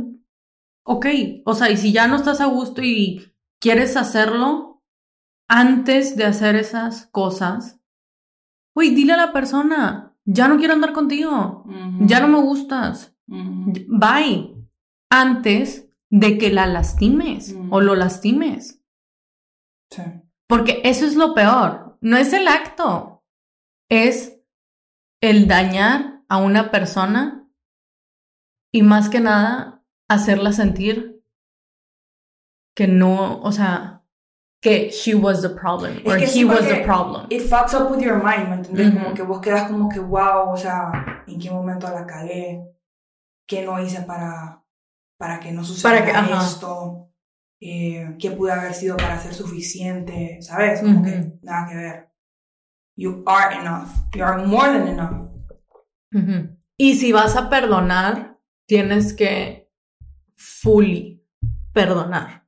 ok. 0.84 1.06
O 1.46 1.54
sea, 1.54 1.70
y 1.70 1.78
si 1.78 1.94
ya 1.94 2.08
no 2.08 2.18
estás 2.18 2.42
a 2.42 2.48
gusto 2.48 2.82
y 2.84 3.34
quieres 3.62 3.96
hacerlo, 3.96 4.84
antes 5.50 6.18
de 6.18 6.26
hacer 6.26 6.58
esas 6.58 7.08
cosas, 7.08 7.80
güey, 8.76 8.94
dile 8.94 9.14
a 9.14 9.18
la 9.18 9.32
persona, 9.32 10.18
ya 10.26 10.50
no 10.50 10.58
quiero 10.58 10.74
andar 10.74 10.92
contigo, 10.92 11.64
ya 12.02 12.20
no 12.20 12.28
me 12.28 12.42
gustas, 12.42 13.16
bye. 13.28 14.54
Antes 15.10 15.90
de 16.10 16.38
que 16.38 16.52
la 16.52 16.68
lastimes 16.68 17.56
o 17.70 17.80
lo 17.80 17.96
lastimes. 17.96 18.84
Sí. 19.90 20.04
Porque 20.48 20.82
eso 20.84 21.06
es 21.06 21.16
lo 21.16 21.34
peor. 21.34 21.98
No 22.02 22.18
es 22.18 22.34
el 22.34 22.48
acto. 22.48 23.24
Es 23.90 24.40
el 25.22 25.48
dañar 25.48 26.22
a 26.30 26.38
una 26.38 26.72
persona 26.72 27.48
y 28.72 28.82
más 28.84 29.10
que 29.10 29.20
nada 29.20 29.84
hacerla 30.10 30.52
sentir 30.52 31.24
que 32.76 32.88
no, 32.88 33.42
o 33.42 33.52
sea, 33.52 34.04
que 34.62 34.90
she 34.90 35.16
was 35.16 35.42
the 35.42 35.50
problem 35.50 35.98
Es 36.00 36.06
or 36.06 36.18
he 36.20 36.28
sí, 36.28 36.44
was 36.44 36.68
the 36.68 36.84
problem. 36.84 37.26
It 37.30 37.42
fucks 37.42 37.74
up 37.74 37.90
with 37.90 38.02
your 38.04 38.22
mind, 38.24 38.50
¿me 38.50 38.56
entiendes? 38.56 38.94
Ujú. 38.94 39.00
Como 39.04 39.14
que 39.16 39.22
vos 39.24 39.42
quedas 39.42 39.72
como 39.72 39.90
que, 39.90 40.00
wow, 40.00 40.50
o 40.52 40.58
sea, 40.58 41.24
¿en 41.28 41.40
qué 41.40 41.50
momento 41.50 41.90
la 41.90 42.06
cagué? 42.06 42.64
¿Qué 43.48 43.66
no 43.66 43.80
hice 43.82 44.02
para, 44.02 44.64
para 45.18 45.40
que 45.40 45.52
no 45.52 45.64
sucediera 45.64 46.06
Para 46.06 46.28
que- 46.28 46.34
esto? 46.34 47.10
Eh, 47.60 48.16
¿Qué 48.20 48.32
pude 48.32 48.52
haber 48.52 48.74
sido 48.74 48.98
para 48.98 49.20
ser 49.20 49.34
suficiente? 49.34 50.40
¿Sabes? 50.42 50.82
Como 50.82 51.04
que 51.04 51.34
nada 51.42 51.68
que 51.70 51.76
ver. 51.76 52.10
You 52.96 53.24
are 53.26 53.56
enough. 53.56 53.90
You 54.14 54.24
are 54.24 54.46
more 54.46 54.68
than 54.70 54.88
enough. 54.88 55.28
Y 56.78 56.96
si 56.96 57.12
vas 57.12 57.36
a 57.36 57.50
perdonar, 57.50 58.40
tienes 58.68 59.14
que 59.14 59.72
fully 60.36 61.26
perdonar. 61.74 62.46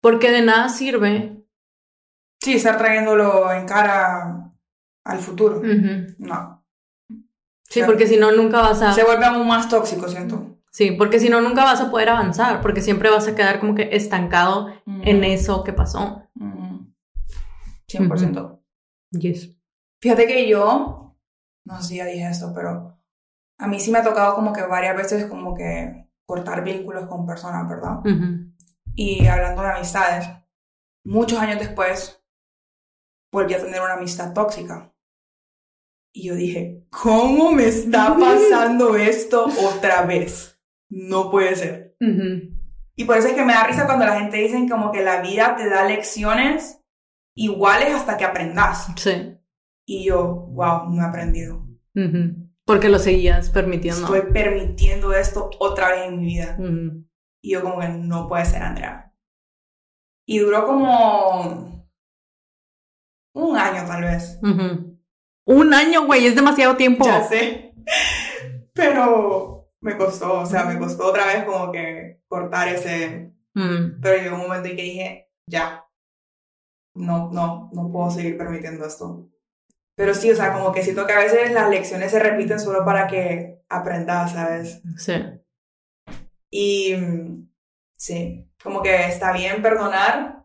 Porque 0.00 0.30
de 0.30 0.42
nada 0.42 0.68
sirve. 0.68 1.44
Sí, 2.40 2.54
estar 2.54 2.78
trayéndolo 2.78 3.52
en 3.52 3.66
cara 3.66 4.52
al 5.04 5.18
futuro. 5.18 5.62
No. 6.18 6.64
Sí, 7.08 7.80
O 7.80 7.84
sea, 7.84 7.86
porque 7.86 8.06
si 8.06 8.16
no, 8.16 8.32
nunca 8.32 8.60
vas 8.60 8.80
a... 8.80 8.92
Se 8.92 9.04
vuelve 9.04 9.26
aún 9.26 9.46
más 9.46 9.68
tóxico, 9.68 10.08
siento. 10.08 10.57
Sí, 10.78 10.92
porque 10.92 11.18
si 11.18 11.28
no, 11.28 11.40
nunca 11.40 11.64
vas 11.64 11.80
a 11.80 11.90
poder 11.90 12.08
avanzar, 12.08 12.60
porque 12.60 12.82
siempre 12.82 13.10
vas 13.10 13.26
a 13.26 13.34
quedar 13.34 13.58
como 13.58 13.74
que 13.74 13.88
estancado 13.96 14.68
en 14.86 15.24
eso 15.24 15.64
que 15.64 15.72
pasó. 15.72 16.22
Ujú. 16.36 16.94
100%. 17.88 18.62
Yes. 19.10 19.56
Fíjate 20.00 20.28
que 20.28 20.48
yo, 20.48 21.16
no 21.64 21.82
sé 21.82 21.88
si 21.88 21.96
ya 21.96 22.04
dije 22.04 22.28
esto, 22.28 22.52
pero 22.54 22.96
a 23.58 23.66
mí 23.66 23.80
sí 23.80 23.90
me 23.90 23.98
ha 23.98 24.04
tocado 24.04 24.36
como 24.36 24.52
que 24.52 24.62
varias 24.62 24.96
veces 24.96 25.26
como 25.26 25.52
que 25.52 26.08
cortar 26.24 26.62
vínculos 26.62 27.08
con 27.08 27.26
personas, 27.26 27.68
¿verdad? 27.68 27.98
Ujú. 28.06 28.54
Y 28.94 29.26
hablando 29.26 29.62
de 29.62 29.72
amistades, 29.72 30.30
muchos 31.04 31.40
años 31.40 31.58
después 31.58 32.22
volví 33.32 33.52
a 33.52 33.60
tener 33.60 33.80
una 33.80 33.94
amistad 33.94 34.32
tóxica. 34.32 34.94
Y 36.12 36.28
yo 36.28 36.36
dije, 36.36 36.86
¿cómo 36.90 37.50
me 37.50 37.66
está 37.66 38.16
pasando 38.20 38.94
esto 38.94 39.46
otra 39.74 40.02
vez? 40.02 40.54
No 40.90 41.30
puede 41.30 41.56
ser. 41.56 41.96
Y 42.96 43.04
por 43.04 43.16
eso 43.16 43.28
es 43.28 43.34
que 43.34 43.44
me 43.44 43.52
da 43.52 43.64
risa 43.64 43.86
cuando 43.86 44.04
la 44.04 44.18
gente 44.18 44.38
dice 44.38 44.66
como 44.68 44.90
que 44.90 45.02
la 45.02 45.20
vida 45.22 45.54
te 45.56 45.68
da 45.68 45.84
lecciones 45.84 46.82
iguales 47.36 47.94
hasta 47.94 48.16
que 48.16 48.24
aprendas. 48.24 48.88
Sí. 48.96 49.36
Y 49.86 50.04
yo, 50.04 50.46
wow, 50.50 50.90
no 50.90 51.02
he 51.02 51.06
aprendido. 51.06 51.66
Porque 52.64 52.88
lo 52.88 52.98
seguías 52.98 53.50
permitiendo. 53.50 54.02
Estoy 54.02 54.32
permitiendo 54.32 55.12
esto 55.14 55.50
otra 55.58 55.90
vez 55.90 56.08
en 56.08 56.18
mi 56.18 56.26
vida. 56.26 56.58
Y 57.40 57.52
yo 57.52 57.62
como 57.62 57.80
que 57.80 57.88
no 57.88 58.28
puede 58.28 58.44
ser 58.44 58.62
Andrea. 58.62 59.14
Y 60.26 60.40
duró 60.40 60.66
como 60.66 61.88
un 63.34 63.56
año 63.56 63.84
tal 63.86 64.02
vez. 64.02 64.38
Un 65.46 65.72
año, 65.72 66.04
güey, 66.04 66.26
es 66.26 66.34
demasiado 66.34 66.76
tiempo. 66.76 67.06
Ya 67.06 67.22
sé. 67.22 67.74
Pero 68.74 69.57
me 69.80 69.96
costó, 69.96 70.40
o 70.40 70.46
sea, 70.46 70.64
me 70.64 70.78
costó 70.78 71.06
otra 71.06 71.26
vez 71.26 71.44
como 71.44 71.70
que 71.72 72.20
cortar 72.28 72.68
ese... 72.68 73.32
Mm, 73.54 74.00
Pero 74.00 74.22
llegó 74.22 74.36
un 74.36 74.42
momento 74.42 74.68
en 74.68 74.76
que 74.76 74.82
dije, 74.82 75.30
ya, 75.46 75.84
no, 76.94 77.30
no, 77.32 77.70
no 77.72 77.92
puedo 77.92 78.10
seguir 78.10 78.36
permitiendo 78.36 78.84
esto. 78.86 79.28
Pero 79.96 80.14
sí, 80.14 80.30
o 80.30 80.36
sea, 80.36 80.52
como 80.52 80.72
que 80.72 80.82
siento 80.82 81.06
que 81.06 81.12
a 81.12 81.18
veces 81.18 81.52
las 81.52 81.68
lecciones 81.70 82.10
se 82.12 82.18
repiten 82.20 82.60
solo 82.60 82.84
para 82.84 83.06
que 83.06 83.62
aprendas, 83.68 84.32
¿sabes? 84.32 84.80
sí. 84.96 85.12
Y 86.50 86.94
sí, 87.96 88.50
como 88.62 88.82
que 88.82 89.06
está 89.06 89.32
bien 89.32 89.60
perdonar, 89.60 90.44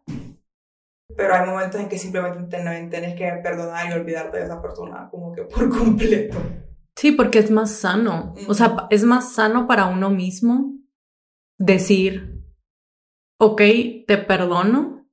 pero 1.16 1.34
hay 1.36 1.46
momentos 1.48 1.80
en 1.80 1.88
que 1.90 1.98
simplemente 1.98 2.58
ten- 2.58 2.90
tienes 2.90 3.16
que 3.16 3.32
perdonar 3.44 3.90
y 3.90 3.94
olvidarte 3.94 4.38
de 4.40 4.46
esa 4.46 4.62
persona, 4.62 5.08
como 5.10 5.32
que 5.34 5.44
por 5.44 5.70
completo. 5.78 6.38
Sí, 6.96 7.12
porque 7.12 7.40
es 7.40 7.52
más 7.52 7.72
sano. 7.72 8.34
O 8.48 8.54
sea, 8.54 8.88
es 8.90 9.04
más 9.04 9.34
sano 9.34 9.68
para 9.68 9.88
uno 9.88 10.10
mismo 10.10 10.74
decir, 11.58 12.44
ok, 13.40 13.62
te 14.08 14.18
perdono. 14.18 15.08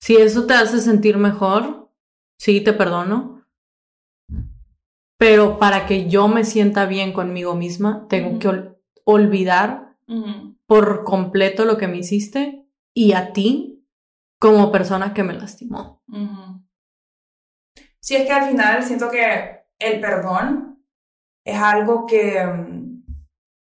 Si 0.00 0.16
eso 0.16 0.46
te 0.46 0.54
hace 0.54 0.80
sentir 0.80 1.16
mejor, 1.18 1.90
sí, 2.38 2.60
te 2.60 2.72
perdono. 2.72 3.44
Pero 5.18 5.58
para 5.58 5.86
que 5.86 6.08
yo 6.08 6.26
me 6.26 6.44
sienta 6.44 6.86
bien 6.86 7.12
conmigo 7.12 7.54
misma, 7.54 8.06
tengo 8.08 8.38
que 8.38 8.48
ol- 8.48 8.78
olvidar 9.04 9.96
por 10.66 11.04
completo 11.04 11.64
lo 11.64 11.78
que 11.78 11.86
me 11.88 11.98
hiciste 11.98 12.66
y 12.92 13.12
a 13.12 13.32
ti 13.32 13.86
como 14.38 14.72
persona 14.72 15.14
que 15.14 15.22
me 15.22 15.34
lastimó. 15.34 16.02
Ujú. 16.08 16.62
Sí, 18.00 18.16
es 18.16 18.26
que 18.26 18.32
al 18.32 18.48
final 18.50 18.82
siento 18.82 19.08
que 19.10 19.61
el 19.78 20.00
perdón 20.00 20.84
es 21.44 21.58
algo 21.58 22.06
que 22.06 22.44
mm, 22.44 23.04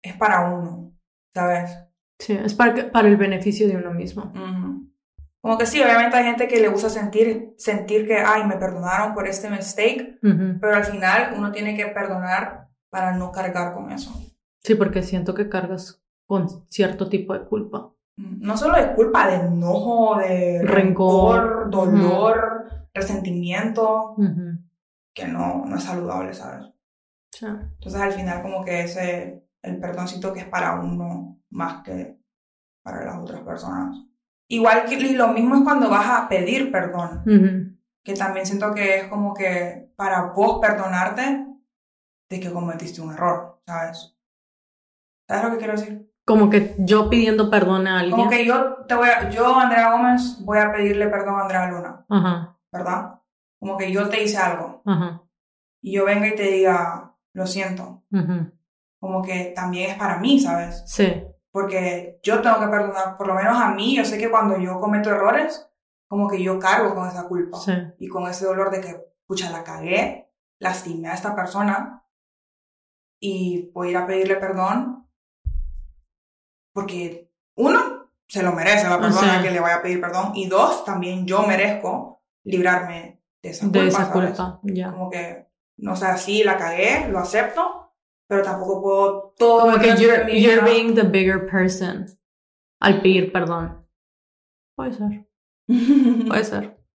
es 0.02 0.16
para 0.16 0.50
uno, 0.50 0.92
¿sabes? 1.34 1.70
Sí, 2.18 2.34
es 2.34 2.54
para, 2.54 2.90
el 3.00 3.16
beneficio 3.16 3.66
de 3.66 3.76
uno 3.76 3.92
mismo. 3.92 4.24
Ujú. 4.34 4.90
Como 5.40 5.56
que 5.56 5.64
sí, 5.64 5.80
obviamente 5.80 6.16
hay 6.18 6.24
gente 6.24 6.48
que 6.48 6.60
le 6.60 6.68
gusta 6.68 6.90
sentir, 6.90 7.54
sentir 7.56 8.06
que, 8.06 8.18
ay, 8.18 8.46
me 8.46 8.56
perdonaron 8.56 9.14
por 9.14 9.26
este 9.26 9.48
mistake, 9.48 10.18
pero 10.20 10.74
al 10.76 10.84
final 10.84 11.32
uno 11.34 11.50
tiene 11.50 11.74
que 11.74 11.86
perdonar 11.86 12.68
para 12.90 13.16
no 13.16 13.32
cargar 13.32 13.72
con 13.72 13.90
eso. 13.90 14.12
Sí, 14.62 14.74
porque 14.74 15.02
siento 15.02 15.32
que 15.32 15.48
cargas 15.48 16.02
con 16.26 16.46
cierto 16.68 17.08
tipo 17.08 17.32
de 17.32 17.46
culpa. 17.46 17.90
No 18.16 18.56
solo 18.58 18.76
de 18.76 18.92
culpa, 18.92 19.28
de 19.28 19.36
enojo, 19.36 20.18
de 20.18 20.62
Rencor. 20.62 21.40
rencor, 21.40 21.70
dolor, 21.70 22.68
resentimiento, 22.92 24.14
Ujú. 24.18 24.58
Que 25.14 25.26
no, 25.26 25.64
no 25.66 25.76
es 25.76 25.84
saludable, 25.84 26.34
¿sabes? 26.34 26.66
Sí. 27.32 27.46
Entonces 27.46 28.00
al 28.00 28.12
final 28.12 28.42
como 28.42 28.64
que 28.64 28.82
ese, 28.82 29.46
el 29.62 29.78
perdoncito 29.80 30.32
que 30.32 30.40
es 30.40 30.46
para 30.46 30.74
uno 30.80 31.40
más 31.50 31.82
que 31.82 32.18
para 32.82 33.04
las 33.04 33.18
otras 33.18 33.40
personas. 33.42 33.96
Igual 34.48 34.84
que 34.86 34.94
y 34.94 35.14
lo 35.14 35.28
mismo 35.28 35.54
es 35.56 35.62
cuando 35.62 35.88
vas 35.88 36.08
a 36.08 36.28
pedir 36.28 36.72
perdón, 36.72 37.22
Ujú. 37.26 37.78
que 38.02 38.14
también 38.14 38.46
siento 38.46 38.74
que 38.74 38.98
es 38.98 39.04
como 39.04 39.32
que 39.32 39.92
para 39.96 40.32
vos 40.32 40.58
perdonarte 40.60 41.46
de 42.28 42.40
que 42.40 42.52
cometiste 42.52 43.00
un 43.00 43.12
error, 43.12 43.60
¿sabes? 43.66 44.16
¿Sabes 45.28 45.44
lo 45.44 45.50
que 45.52 45.58
quiero 45.58 45.72
decir? 45.74 46.12
Como 46.24 46.50
que 46.50 46.74
yo 46.78 47.08
pidiendo 47.10 47.50
perdón 47.50 47.86
a 47.86 48.00
alguien. 48.00 48.16
Como 48.16 48.30
que 48.30 48.44
yo 48.44 48.84
te 48.86 48.94
voy 48.94 49.08
a, 49.08 49.30
yo 49.30 49.58
Andrea 49.58 49.92
Gómez 49.92 50.38
voy 50.44 50.58
a 50.58 50.72
pedirle 50.72 51.06
perdón 51.08 51.38
a 51.38 51.42
Andrea 51.42 51.70
Luna, 51.70 52.06
Ajá, 52.08 52.58
¿verdad? 52.72 53.19
Como 53.60 53.76
que 53.76 53.92
yo 53.92 54.08
te 54.08 54.22
hice 54.24 54.38
algo. 54.38 54.82
Y 55.80 55.92
yo 55.92 56.04
venga 56.04 56.26
y 56.26 56.34
te 56.34 56.50
diga, 56.50 57.14
lo 57.32 57.46
siento, 57.46 58.02
como 58.98 59.22
que 59.22 59.52
también 59.54 59.92
es 59.92 59.96
para 59.96 60.18
mí, 60.18 60.40
¿sabes? 60.40 60.82
Sí, 60.86 61.22
porque 61.52 62.20
yo 62.22 62.40
tengo 62.40 62.60
que 62.60 62.66
perdonar, 62.66 63.16
por 63.16 63.26
lo 63.26 63.34
menos 63.34 63.56
a 63.56 63.70
mí, 63.70 63.96
yo 63.96 64.04
sé 64.04 64.18
que 64.18 64.30
cuando 64.30 64.58
yo 64.58 64.80
cometo 64.80 65.10
errores, 65.10 65.68
como 66.08 66.28
que 66.28 66.42
yo 66.42 66.58
cargo 66.58 66.94
con 66.94 67.08
esa 67.08 67.28
culpa. 67.28 67.58
Sí. 67.58 67.72
y 67.98 68.08
con 68.08 68.28
ese 68.28 68.44
dolor 68.44 68.70
de 68.70 68.80
que, 68.80 69.06
pucha, 69.26 69.50
la 69.50 69.62
cagué, 69.62 70.28
lastimé 70.58 71.08
a 71.08 71.14
esta 71.14 71.34
persona 71.34 72.04
y 73.20 73.70
voy 73.72 73.88
a 73.88 73.90
ir 73.90 73.96
a 73.96 74.06
pedirle 74.06 74.36
perdón 74.36 75.08
porque, 76.72 77.30
uno, 77.56 78.10
se 78.28 78.42
lo 78.42 78.52
merece 78.52 78.88
la 78.88 79.00
persona 79.00 79.42
que 79.42 79.50
le 79.50 79.60
vaya 79.60 79.76
a 79.76 79.82
pedir 79.82 80.00
perdón 80.00 80.32
y 80.34 80.46
dos, 80.46 80.84
también 80.84 81.26
yo 81.26 81.42
merezco 81.42 82.22
librarme 82.44 83.19
de 83.42 83.50
esa 83.50 83.64
culpa, 83.64 83.78
De 83.80 83.88
esa 83.88 84.04
¿sabes? 84.06 84.36
culpa, 84.36 84.60
ya. 84.64 84.90
Como 84.92 85.10
que, 85.10 85.46
no 85.78 85.96
sé, 85.96 86.16
sí, 86.18 86.44
la 86.44 86.56
cagué, 86.56 87.08
lo 87.08 87.18
acepto, 87.18 87.92
pero 88.28 88.42
tampoco 88.42 88.82
puedo 88.82 89.34
todo 89.38 89.60
Como 89.62 89.78
que 89.78 89.96
you're, 89.96 90.30
you're 90.40 90.62
being 90.62 90.94
the 90.94 91.02
bigger 91.04 91.46
person 91.46 92.06
al 92.80 93.00
pedir 93.02 93.32
perdón. 93.32 93.86
Puede 94.76 94.92
ser, 94.94 95.26
puede 96.26 96.44
ser. 96.44 96.76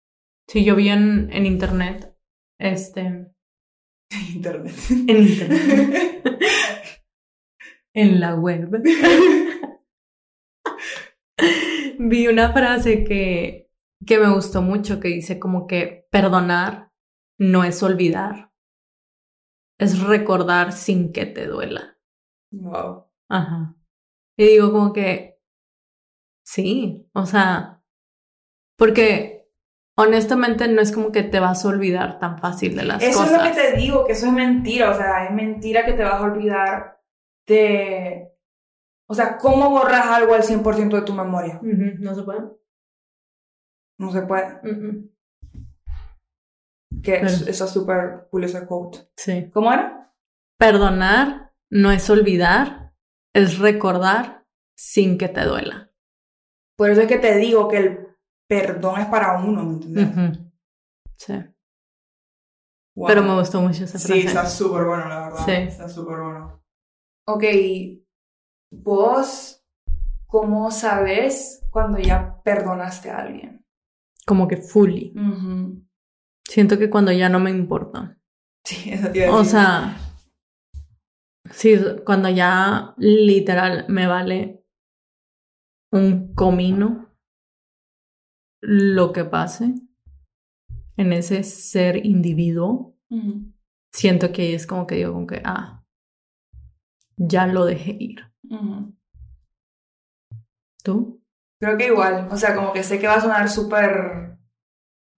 Sí, 0.48 0.64
yo 0.64 0.76
vi 0.76 0.90
en, 0.90 1.32
en 1.34 1.48
internet, 1.48 2.16
este, 2.60 3.32
Internet. 4.36 4.76
en 4.92 5.18
internet, 5.18 6.24
en 7.96 8.20
la 8.20 8.36
web, 8.36 8.70
vi 11.98 12.28
una 12.28 12.54
frase 12.54 13.04
que, 13.04 13.65
que 14.06 14.20
me 14.20 14.34
gustó 14.34 14.62
mucho 14.62 15.00
que 15.00 15.10
dice 15.10 15.40
como 15.40 15.68
que 15.68 16.08
perdonar 16.12 16.92
no 17.40 17.64
es 17.64 17.82
olvidar, 17.84 18.52
es 19.80 20.02
recordar 20.02 20.72
sin 20.72 21.12
que 21.12 21.26
te 21.26 21.48
duela. 21.48 21.98
wow. 22.52 23.06
Ajá. 23.30 23.76
Y 24.38 24.46
digo 24.46 24.72
como 24.72 24.94
que 24.94 25.40
sí, 26.46 27.10
o 27.14 27.26
sea, 27.26 27.82
porque 28.78 29.50
honestamente 29.98 30.68
no 30.68 30.82
es 30.82 30.92
como 30.92 31.12
que 31.12 31.24
te 31.24 31.40
vas 31.40 31.66
a 31.66 31.70
olvidar 31.70 32.20
tan 32.20 32.38
fácil 32.38 32.76
de 32.76 32.84
las 32.84 33.02
Eso 33.02 33.20
cosas. 33.20 33.32
es 33.32 33.38
lo 33.38 33.44
que 33.44 33.62
te 33.62 33.78
digo, 33.78 34.06
que 34.06 34.12
eso 34.14 34.28
es 34.28 34.34
mentira. 34.34 34.92
O 34.92 34.96
sea, 34.96 35.26
es 35.26 35.32
mentira 35.32 35.86
que 35.86 35.94
te 35.94 36.04
vas 36.04 36.16
a 36.16 36.24
olvidar 36.24 37.02
de. 37.48 38.32
O 39.08 39.14
sea, 39.14 39.38
¿cómo 39.38 39.70
borras 39.70 40.06
algo 40.08 40.34
al 40.34 40.44
100% 40.44 40.90
de 40.96 41.02
tu 41.04 41.14
memoria? 41.14 41.60
No 41.62 42.14
se 42.16 42.24
puede. 42.24 42.42
No 43.98 44.12
se 44.12 44.22
puede. 44.24 44.60
Que 47.04 47.18
es, 47.18 47.42
esa 47.48 47.68
super 47.68 48.28
cool 48.32 48.44
ese 48.44 48.66
quote. 48.66 49.10
Sí. 49.16 49.50
¿Cómo 49.54 49.72
era? 49.72 50.14
Perdonar 50.58 51.54
no 51.70 51.92
es 51.92 52.10
olvidar, 52.10 52.94
es 53.34 53.60
recordar 53.60 54.46
sin 54.78 55.18
que 55.18 55.28
te 55.28 55.44
duela. 55.44 55.92
Por 56.78 56.90
eso 56.90 57.02
es 57.02 57.08
que 57.08 57.20
te 57.20 57.36
digo 57.38 57.68
que 57.68 57.78
el 57.78 58.08
perdón 58.48 59.02
es 59.02 59.08
para 59.08 59.40
uno, 59.40 59.64
¿me 59.64 59.74
entiendes? 59.74 60.40
Sí. 61.18 61.34
Wow. 62.96 63.08
Pero 63.08 63.24
me 63.24 63.36
gustó 63.36 63.62
mucho 63.62 63.84
esa 63.84 64.00
frase. 64.00 64.14
Sí, 64.14 64.28
está 64.28 64.46
súper 64.46 64.86
bueno, 64.86 65.08
la 65.08 65.30
verdad. 65.30 65.46
Sí. 65.46 65.52
Está 65.52 65.90
súper 65.90 66.18
bueno. 66.18 66.64
Ok, 67.28 67.44
vos, 68.72 69.66
¿cómo 70.28 70.72
sabes 70.72 71.66
cuando 71.72 71.98
ya 71.98 72.42
perdonaste 72.44 73.10
a 73.10 73.18
alguien? 73.20 73.55
Como 74.26 74.48
que 74.48 74.58
fully. 74.58 75.14
Siento 76.48 76.78
que 76.78 76.90
cuando 76.90 77.12
ya 77.12 77.30
no 77.30 77.40
me 77.40 77.52
importa. 77.52 78.18
Sí, 78.64 78.92
eso 78.92 79.12
te 79.12 79.20
iba 79.20 79.28
a 79.28 79.40
O 79.40 79.44
sea, 79.44 79.98
sí, 81.52 81.76
cuando 82.06 82.30
ya 82.30 82.94
literal 82.98 83.86
me 83.90 84.08
vale 84.08 84.66
un 85.92 86.34
comino 86.34 87.16
lo 88.62 89.14
que 89.14 89.26
pase 89.26 89.76
en 90.98 91.14
ese 91.14 91.44
ser 91.44 92.06
individuo, 92.06 92.98
siento 93.94 94.32
que 94.32 94.56
es 94.56 94.66
como 94.66 94.88
que 94.88 94.96
digo 94.96 95.14
como 95.14 95.28
que, 95.28 95.42
ah, 95.46 95.84
ya 97.18 97.48
lo 97.48 97.66
dejé 97.66 97.96
ir. 98.00 98.22
¿Tú? 100.84 101.22
Creo 101.60 101.78
que 101.78 101.88
igual, 101.88 102.28
o 102.30 102.38
sea, 102.38 102.54
como 102.56 102.74
que 102.74 102.84
sé 102.84 103.00
que 103.00 103.08
va 103.08 103.16
a 103.16 103.22
sonar 103.22 103.50
súper 103.50 104.38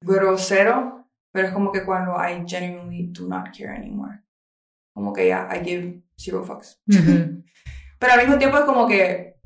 grosero, 0.01 1.09
pero 1.31 1.47
es 1.47 1.53
como 1.53 1.71
que 1.71 1.83
cuando 1.83 2.15
I 2.15 2.43
genuinely 2.47 3.11
do 3.11 3.27
not 3.27 3.47
care 3.57 3.75
anymore. 3.75 4.21
Como 4.93 5.13
que 5.13 5.27
ya, 5.27 5.49
I 5.51 5.63
give 5.63 6.03
zero 6.17 6.43
fucks. 6.43 6.81
Pero 7.99 8.13
al 8.13 8.19
mismo 8.19 8.37
tiempo 8.37 8.57
es 8.59 8.65
como 8.65 8.87
que 8.87 9.37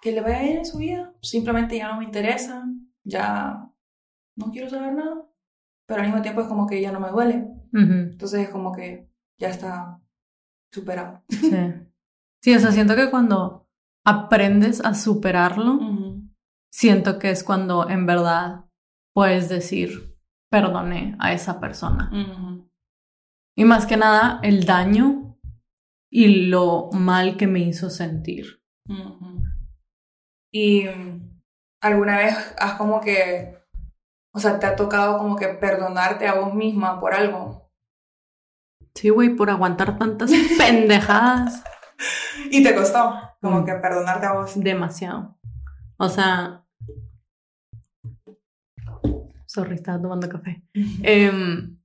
que 0.00 0.12
le 0.12 0.20
vaya 0.20 0.40
bien 0.40 0.58
en 0.58 0.64
su 0.64 0.78
vida, 0.78 1.12
simplemente 1.20 1.76
ya 1.76 1.88
no 1.88 1.98
me 1.98 2.04
interesa, 2.04 2.64
ya 3.04 3.68
no 4.36 4.50
quiero 4.52 4.70
saber 4.70 4.92
nada, 4.92 5.26
pero 5.86 6.00
al 6.00 6.06
mismo 6.06 6.22
tiempo 6.22 6.42
es 6.42 6.46
como 6.46 6.66
que 6.66 6.80
ya 6.80 6.92
no 6.92 7.00
me 7.00 7.10
duele. 7.10 7.44
Entonces 7.72 8.40
es 8.40 8.48
como 8.50 8.72
que 8.72 9.10
ya 9.38 9.48
está 9.48 10.00
superado. 10.70 11.22
Sí. 11.28 11.50
Sí, 12.42 12.54
o 12.54 12.60
sea, 12.60 12.70
siento 12.70 12.94
que 12.94 13.10
cuando 13.10 13.68
aprendes 14.04 14.80
a 14.84 14.94
superarlo, 14.94 15.80
siento 16.76 17.18
que 17.18 17.30
es 17.30 17.42
cuando 17.42 17.88
en 17.88 18.04
verdad 18.04 18.66
puedes 19.14 19.48
decir, 19.48 20.14
perdoné 20.50 21.16
a 21.18 21.32
esa 21.32 21.58
persona. 21.58 22.10
Y 23.56 23.64
más 23.64 23.86
que 23.86 23.96
nada, 23.96 24.40
el 24.42 24.66
daño 24.66 25.38
y 26.10 26.48
lo 26.48 26.90
mal 26.92 27.38
que 27.38 27.46
me 27.46 27.60
hizo 27.60 27.88
sentir. 27.88 28.62
Y 30.52 30.84
alguna 31.80 32.18
vez 32.18 32.54
has 32.58 32.74
como 32.74 33.00
que, 33.00 33.58
o 34.34 34.38
sea, 34.38 34.58
te 34.58 34.66
ha 34.66 34.76
tocado 34.76 35.16
como 35.16 35.36
que 35.36 35.48
perdonarte 35.48 36.28
a 36.28 36.34
vos 36.34 36.52
misma 36.52 37.00
por 37.00 37.14
algo. 37.14 37.72
Sí, 38.94 39.08
güey, 39.08 39.30
por 39.30 39.48
aguantar 39.48 39.96
tantas 39.96 40.30
pendejadas. 40.58 41.64
y 42.50 42.62
te 42.62 42.74
costó 42.74 43.14
como 43.40 43.62
mm. 43.62 43.64
que 43.64 43.72
perdonarte 43.76 44.26
a 44.26 44.32
vos. 44.34 44.62
Demasiado. 44.62 45.38
O 45.96 46.10
sea... 46.10 46.65
Sorry, 49.56 49.76
estaba 49.76 50.02
tomando 50.02 50.28
café. 50.28 50.62
Em, 51.02 51.78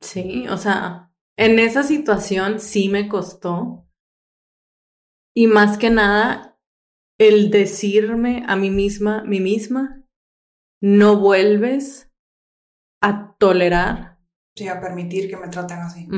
sí, 0.00 0.48
o 0.48 0.56
sea, 0.56 1.12
en 1.36 1.60
esa 1.60 1.84
situación 1.84 2.58
sí 2.58 2.88
me 2.88 3.06
costó. 3.06 3.88
Y 5.32 5.46
más 5.46 5.78
que 5.78 5.90
nada, 5.90 6.58
el 7.16 7.52
decirme 7.52 8.44
a 8.48 8.56
mí 8.56 8.70
misma, 8.70 9.22
mí 9.22 9.38
misma, 9.38 10.02
no 10.82 11.20
vuelves 11.20 12.10
a 13.00 13.36
tolerar. 13.36 14.18
Sí, 14.56 14.66
a 14.66 14.80
permitir 14.80 15.30
que 15.30 15.36
me 15.36 15.46
traten 15.46 15.78
así. 15.78 16.08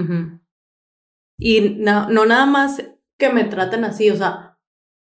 Y 1.39 1.76
no, 1.76 2.09
no 2.09 2.24
nada 2.24 2.47
más 2.47 2.83
que 3.18 3.28
me 3.28 3.45
traten 3.45 3.85
así, 3.85 4.09
o 4.09 4.16
sea, 4.16 4.59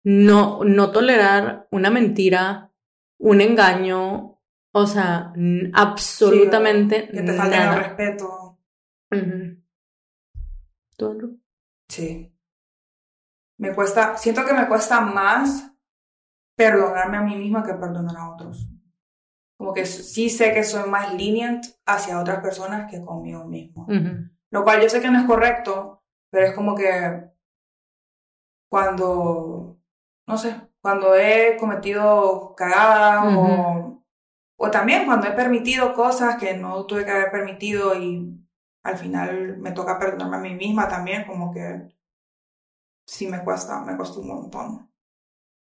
no, 0.05 0.63
no 0.63 0.93
tolerar 0.93 1.67
una 1.73 1.91
mentira, 1.91 2.73
un 3.19 3.41
engaño, 3.41 4.34
o 4.77 4.87
sea, 4.89 5.33
absolutamente 5.73 7.09
que 7.09 7.23
te 7.23 7.33
falte 7.33 7.57
el 7.57 7.75
respeto. 7.77 8.59
Todo. 10.97 11.37
Sí. 11.89 12.33
Me 13.57 13.73
cuesta, 13.73 14.17
siento 14.17 14.45
que 14.45 14.53
me 14.53 14.67
cuesta 14.67 15.01
más 15.01 15.71
perdonarme 16.57 17.19
a 17.19 17.23
mí 17.23 17.37
misma 17.37 17.63
que 17.63 17.75
perdonar 17.75 18.17
a 18.17 18.33
otros. 18.33 18.69
Como 19.57 19.73
que 19.73 19.87
sí 19.87 20.29
sé 20.29 20.53
que 20.53 20.65
soy 20.65 20.91
más 20.91 21.15
lenient 21.15 21.65
hacia 21.87 22.21
otras 22.21 22.41
personas 22.41 22.91
que 22.91 23.01
conmigo 23.01 23.45
mismo. 23.45 23.87
Lo 24.51 24.65
cual 24.65 24.83
yo 24.83 24.89
sé 24.89 25.01
que 25.01 25.11
no 25.11 25.21
es 25.21 25.25
correcto, 25.27 26.03
pero 26.31 26.47
es 26.47 26.55
como 26.55 26.75
que 26.75 27.31
cuando, 28.69 29.79
no 30.27 30.37
sé, 30.37 30.61
cuando 30.81 31.15
he 31.15 31.57
cometido 31.59 32.57
cagadas 32.57 33.37
o, 33.37 33.84
o 34.57 34.71
también 34.71 35.07
cuando 35.07 35.27
he 35.27 35.33
permitido 35.33 35.95
cosas 35.95 36.37
que 36.37 36.55
no 36.55 36.87
tuve 36.87 37.05
que 37.05 37.11
haber 37.11 37.31
permitido 37.31 37.95
y 37.95 38.41
al 38.83 38.99
final 38.99 39.59
me 39.59 39.73
toca 39.73 39.99
perdonarme 39.99 40.37
a 40.37 40.41
mí 40.41 40.55
misma 40.55 40.89
también, 40.89 41.25
como 41.25 41.53
que 41.53 41.89
sí 43.07 43.27
me 43.27 43.43
cuesta, 43.43 43.81
me 43.81 43.97
cuesta 43.97 44.21
un 44.21 44.29
montón. 44.29 44.91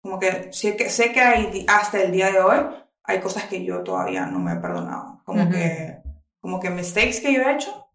Como 0.01 0.19
que 0.19 0.53
sé 0.53 0.77
que, 0.77 0.89
sé 0.89 1.11
que 1.11 1.21
hay, 1.21 1.65
hasta 1.67 2.01
el 2.01 2.11
día 2.11 2.31
de 2.31 2.39
hoy 2.39 2.59
hay 3.03 3.19
cosas 3.19 3.45
que 3.45 3.63
yo 3.65 3.83
todavía 3.83 4.25
no 4.25 4.39
me 4.39 4.53
he 4.53 4.57
perdonado. 4.57 5.21
Como 5.25 5.49
que, 5.49 6.01
como 6.39 6.59
que 6.59 6.69
mistakes 6.69 7.21
que 7.21 7.33
yo 7.33 7.41
he 7.41 7.53
hecho 7.53 7.85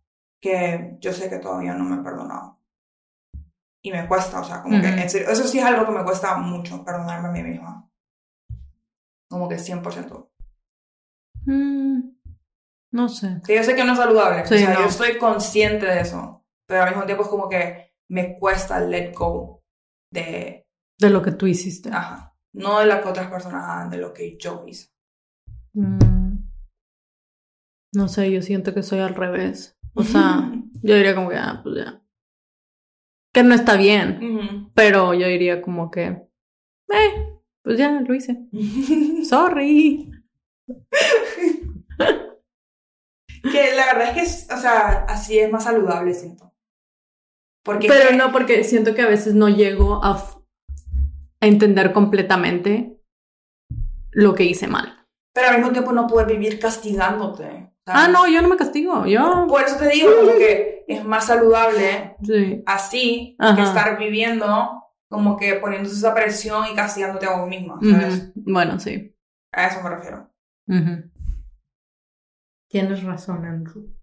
que 0.40 0.98
yo 1.00 1.12
sé 1.14 1.30
que 1.30 1.38
todavía 1.38 1.72
no 1.72 1.84
me 1.84 1.96
he 1.96 2.04
perdonado 2.04 2.54
y 3.84 3.90
me 3.90 4.08
cuesta, 4.08 4.40
o 4.40 4.44
sea, 4.44 4.62
como 4.62 4.80
que 4.80 4.88
en 4.88 5.10
serio, 5.10 5.28
eso 5.28 5.46
sí 5.46 5.58
es 5.58 5.64
algo 5.64 5.84
que 5.84 5.92
me 5.92 6.04
cuesta 6.04 6.36
mucho, 6.38 6.82
perdonarme 6.82 7.28
a 7.28 7.32
mí 7.32 7.42
misma. 7.42 7.86
Como 9.28 9.46
que 9.46 9.56
100%. 9.56 10.26
Mm, 11.46 12.00
no 12.92 13.08
sé. 13.08 13.40
Que 13.46 13.56
yo 13.56 13.62
sé 13.62 13.74
que 13.74 13.84
no 13.84 13.92
es 13.92 13.98
saludable, 13.98 14.42
o 14.42 14.46
sea, 14.46 14.78
yo 14.78 14.86
estoy 14.86 15.18
consciente 15.18 15.86
de 15.86 16.00
eso, 16.00 16.44
pero 16.66 16.82
al 16.82 16.90
mismo 16.90 17.04
tiempo 17.04 17.24
es 17.24 17.28
como 17.28 17.48
que 17.48 17.92
me 18.08 18.38
cuesta 18.38 18.80
let 18.80 19.12
go 19.14 19.62
de... 20.12 20.66
De 20.98 21.10
lo 21.10 21.22
que 21.22 21.32
tú 21.32 21.46
hiciste. 21.46 21.90
Ajá. 21.92 22.36
No 22.54 22.78
de 22.78 22.86
lo 22.86 23.00
que 23.00 23.08
otras 23.08 23.30
personas 23.30 23.64
hagan, 23.64 23.90
de 23.90 23.98
lo 23.98 24.12
que 24.12 24.36
yo 24.38 24.64
hice. 24.66 24.90
Mm. 25.72 26.38
No 27.94 28.08
sé, 28.08 28.30
yo 28.30 28.42
siento 28.42 28.74
que 28.74 28.82
soy 28.82 29.00
al 29.00 29.14
revés. 29.14 29.76
O 29.94 30.04
sea, 30.04 30.52
yo 30.82 30.94
diría 30.94 31.14
como 31.14 31.30
que, 31.30 31.36
ah, 31.36 31.60
pues 31.62 31.76
ya 31.76 32.04
que 33.34 33.42
no 33.42 33.54
está 33.54 33.76
bien, 33.76 34.70
pero 34.74 35.12
yo 35.12 35.26
diría 35.26 35.60
como 35.60 35.90
que, 35.90 36.04
eh, 36.04 37.40
pues 37.62 37.76
ya 37.76 38.00
lo 38.00 38.14
hice. 38.14 38.46
Sorry. 39.24 40.08
Que 43.42 43.74
la 43.74 43.86
verdad 43.92 44.16
es 44.16 44.46
que, 44.46 44.54
o 44.54 44.58
sea, 44.58 45.04
así 45.08 45.38
es 45.38 45.50
más 45.50 45.64
saludable, 45.64 46.14
siento. 46.14 46.52
Porque 47.62 47.88
pero 47.88 48.16
no, 48.16 48.32
porque 48.32 48.64
siento 48.64 48.94
que 48.94 49.02
a 49.02 49.08
veces 49.08 49.34
no 49.34 49.48
llego 49.48 50.04
a, 50.04 50.16
a 51.40 51.46
entender 51.46 51.92
completamente 51.92 53.00
lo 54.10 54.34
que 54.34 54.44
hice 54.44 54.66
mal. 54.66 55.06
Pero 55.34 55.48
al 55.48 55.56
mismo 55.56 55.72
tiempo 55.72 55.92
no 55.92 56.06
puedes 56.06 56.28
vivir 56.28 56.58
castigándote. 56.58 57.72
Ah, 57.86 58.08
no, 58.08 58.26
yo 58.28 58.40
no 58.40 58.48
me 58.48 58.56
castigo, 58.56 59.04
yo... 59.06 59.46
Por 59.46 59.62
eso 59.62 59.76
te 59.76 59.88
digo, 59.88 60.10
como 60.16 60.32
que 60.32 60.84
es 60.88 61.04
más 61.04 61.26
saludable 61.26 62.16
así 62.66 63.36
que 63.38 63.62
estar 63.62 63.98
viviendo 63.98 64.80
como 65.10 65.36
que 65.36 65.54
poniéndose 65.54 65.96
esa 65.96 66.14
presión 66.14 66.64
y 66.70 66.74
castigándote 66.74 67.26
a 67.26 67.38
vos 67.38 67.48
misma, 67.48 67.78
¿sabes? 67.80 68.32
Bueno, 68.34 68.80
sí. 68.80 69.14
A 69.52 69.66
eso 69.66 69.82
me 69.82 69.90
refiero. 69.90 70.33
Tienes 72.70 73.02
razón, 73.02 73.44
Andrew. 73.44 73.94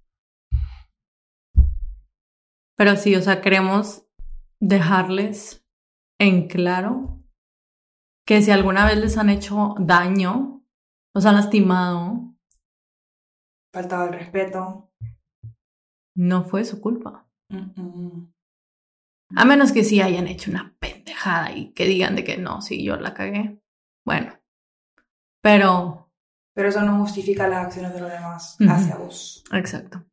Pero 2.77 2.95
sí, 2.95 3.15
o 3.15 3.21
sea, 3.21 3.41
queremos 3.41 4.07
dejarles 4.59 5.65
en 6.19 6.47
claro 6.47 7.23
que 8.25 8.41
si 8.41 8.51
alguna 8.51 8.85
vez 8.85 8.97
les 8.97 9.17
han 9.17 9.29
hecho 9.29 9.75
daño, 9.79 10.63
os 11.13 11.25
han 11.25 11.35
lastimado, 11.35 12.31
faltaba 13.73 14.05
el 14.05 14.13
respeto. 14.13 14.91
No 16.15 16.43
fue 16.43 16.65
su 16.65 16.81
culpa. 16.81 17.27
A 19.35 19.45
menos 19.45 19.71
que 19.71 19.83
sí 19.83 20.01
hayan 20.01 20.27
hecho 20.27 20.51
una 20.51 20.75
pendejada 20.79 21.55
y 21.55 21.71
que 21.73 21.85
digan 21.85 22.15
de 22.15 22.23
que 22.23 22.37
no, 22.37 22.61
sí, 22.61 22.83
yo 22.83 22.97
la 22.97 23.13
cagué. 23.13 23.61
Bueno. 24.05 24.37
Pero. 25.41 26.10
Pero 26.53 26.69
eso 26.69 26.81
no 26.81 26.99
justifica 26.99 27.47
las 27.47 27.67
acciones 27.67 27.93
de 27.93 28.01
los 28.01 28.11
demás 28.11 28.57
hacia 28.67 28.95
vos. 28.97 29.43
Exacto. 29.53 30.03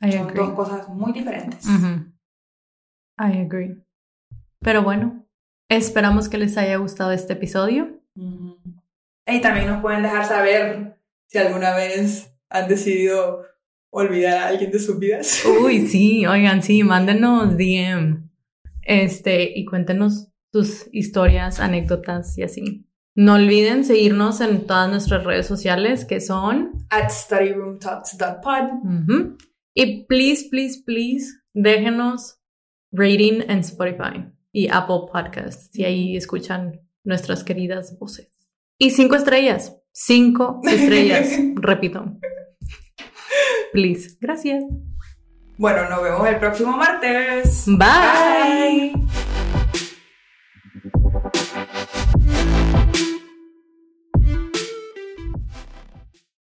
Son 0.00 0.34
dos 0.34 0.50
cosas 0.50 0.88
muy 0.88 1.12
diferentes. 1.12 1.66
I 3.18 3.38
agree. 3.38 3.82
Pero 4.60 4.82
bueno, 4.82 5.26
esperamos 5.68 6.28
que 6.28 6.38
les 6.38 6.56
haya 6.56 6.76
gustado 6.76 7.12
este 7.12 7.34
episodio. 7.34 8.00
Y 9.26 9.40
también 9.40 9.68
nos 9.68 9.80
pueden 9.80 10.02
dejar 10.02 10.24
saber 10.26 10.98
si 11.28 11.38
alguna 11.38 11.74
vez 11.74 12.34
han 12.48 12.68
decidido 12.68 13.44
olvidar 13.90 14.38
a 14.38 14.48
alguien 14.48 14.70
de 14.70 14.78
sus 14.78 14.98
vidas. 14.98 15.44
Uy, 15.62 15.86
sí, 15.86 16.26
oigan, 16.26 16.62
sí, 16.62 16.82
mándenos 16.82 17.56
DM. 17.56 18.28
Este, 18.82 19.58
y 19.58 19.64
cuéntenos 19.64 20.28
sus 20.52 20.88
historias, 20.92 21.60
anécdotas 21.60 22.36
y 22.38 22.42
así. 22.42 22.86
No 23.16 23.34
olviden 23.34 23.84
seguirnos 23.84 24.40
en 24.40 24.66
todas 24.66 24.90
nuestras 24.90 25.24
redes 25.24 25.46
sociales 25.46 26.04
que 26.04 26.20
son 26.20 26.72
at 26.90 27.10
studyroomtalks.pod. 27.10 29.38
Y 29.74 30.04
please, 30.06 30.48
please, 30.50 30.82
please, 30.84 31.26
déjenos 31.52 32.40
rating 32.92 33.42
en 33.48 33.58
Spotify 33.60 34.24
y 34.52 34.68
Apple 34.68 35.06
Podcasts 35.12 35.70
si 35.72 35.84
ahí 35.84 36.16
escuchan 36.16 36.80
nuestras 37.04 37.44
queridas 37.44 37.96
voces. 37.98 38.28
Y 38.78 38.90
cinco 38.90 39.16
estrellas. 39.16 39.76
Cinco 39.92 40.60
estrellas, 40.64 41.28
repito. 41.56 42.04
Please. 43.72 44.16
Gracias. 44.20 44.64
Bueno, 45.56 45.88
nos 45.88 46.02
vemos 46.02 46.26
el 46.28 46.38
próximo 46.38 46.76
martes. 46.76 47.64
Bye. 47.66 48.92